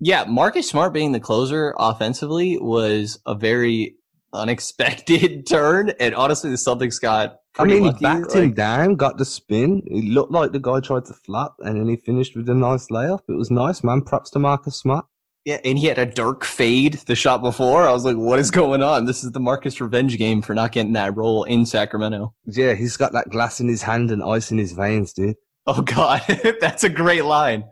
[0.00, 3.96] yeah, Marcus Smart being the closer offensively was a very
[4.32, 7.36] unexpected turn, and honestly, the Celtics got.
[7.58, 9.82] I mean, he lucky, backed him down, got the spin.
[9.86, 12.86] It looked like the guy tried to flap, and then he finished with a nice
[12.88, 13.20] layup.
[13.28, 14.02] It was nice, man.
[14.02, 15.04] Props to Marcus Smart.
[15.44, 17.88] Yeah, and he had a dark fade the shot before.
[17.88, 19.06] I was like, what is going on?
[19.06, 22.34] This is the Marcus revenge game for not getting that role in Sacramento.
[22.44, 25.36] Yeah, he's got that glass in his hand and ice in his veins, dude.
[25.66, 26.22] Oh god,
[26.60, 27.64] that's a great line.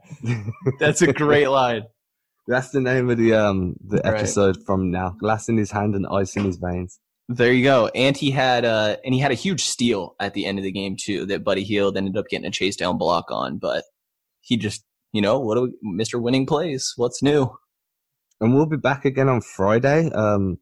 [0.80, 1.82] That's a great line.
[2.48, 4.14] That's the name of the um the Right.
[4.16, 5.10] episode from now.
[5.20, 6.98] Glass in his hand and ice in his veins.
[7.28, 7.88] There you go.
[7.94, 10.72] And he had uh and he had a huge steal at the end of the
[10.72, 13.84] game too that Buddy Hield ended up getting a chase down block on, but
[14.40, 14.82] he just
[15.12, 16.20] you know, what do we Mr.
[16.20, 16.94] Winning plays?
[16.96, 17.50] What's new?
[18.40, 20.10] And we'll be back again on Friday.
[20.12, 20.58] Um,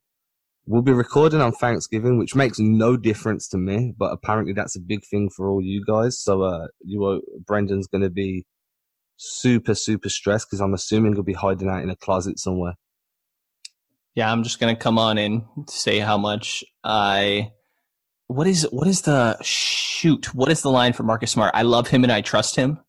[0.66, 4.80] we'll be recording on Thanksgiving, which makes no difference to me, but apparently that's a
[4.80, 6.18] big thing for all you guys.
[6.18, 8.46] So, uh, you are, Brenden's going to be
[9.16, 12.74] super, super stressed because I'm assuming he'll be hiding out in a closet somewhere.
[14.14, 17.52] Yeah, I'm just gonna come on and say how much I.
[18.28, 20.34] What is what is the shoot?
[20.34, 21.54] What is the line for Marcus Smart?
[21.54, 22.80] I love him and I trust him.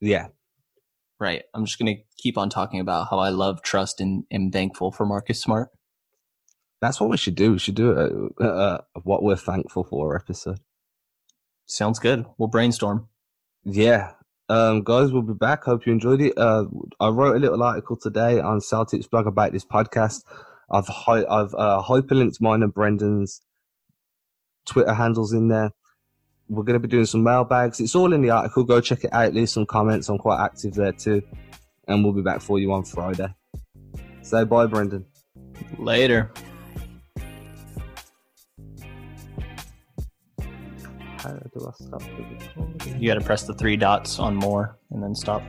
[0.00, 0.28] Yeah.
[1.18, 1.42] Right.
[1.54, 5.06] I'm just gonna keep on talking about how I love, trust, and am thankful for
[5.06, 5.70] Marcus Smart.
[6.80, 7.52] That's what we should do.
[7.52, 10.60] We should do a, a, a what we're thankful for episode.
[11.66, 12.26] Sounds good.
[12.36, 13.08] We'll brainstorm.
[13.64, 14.12] Yeah.
[14.50, 15.62] Um, guys, we'll be back.
[15.62, 16.36] Hope you enjoyed it.
[16.36, 16.64] Uh,
[16.98, 20.24] I wrote a little article today on Celtics blog about this podcast.
[20.72, 23.42] I've hy- I've uh, hyperlinked mine and Brenden's
[24.66, 25.70] Twitter handles in there.
[26.48, 27.78] We're going to be doing some mailbags.
[27.78, 28.64] It's all in the article.
[28.64, 29.34] Go check it out.
[29.34, 30.08] Leave some comments.
[30.08, 31.22] I'm quite active there too.
[31.86, 33.32] And we'll be back for you on Friday.
[34.22, 35.06] Say bye, Brendan.
[35.78, 36.32] Later.
[41.22, 43.02] How do I stop the recording?
[43.02, 45.42] You got to press the three dots on more and then stop.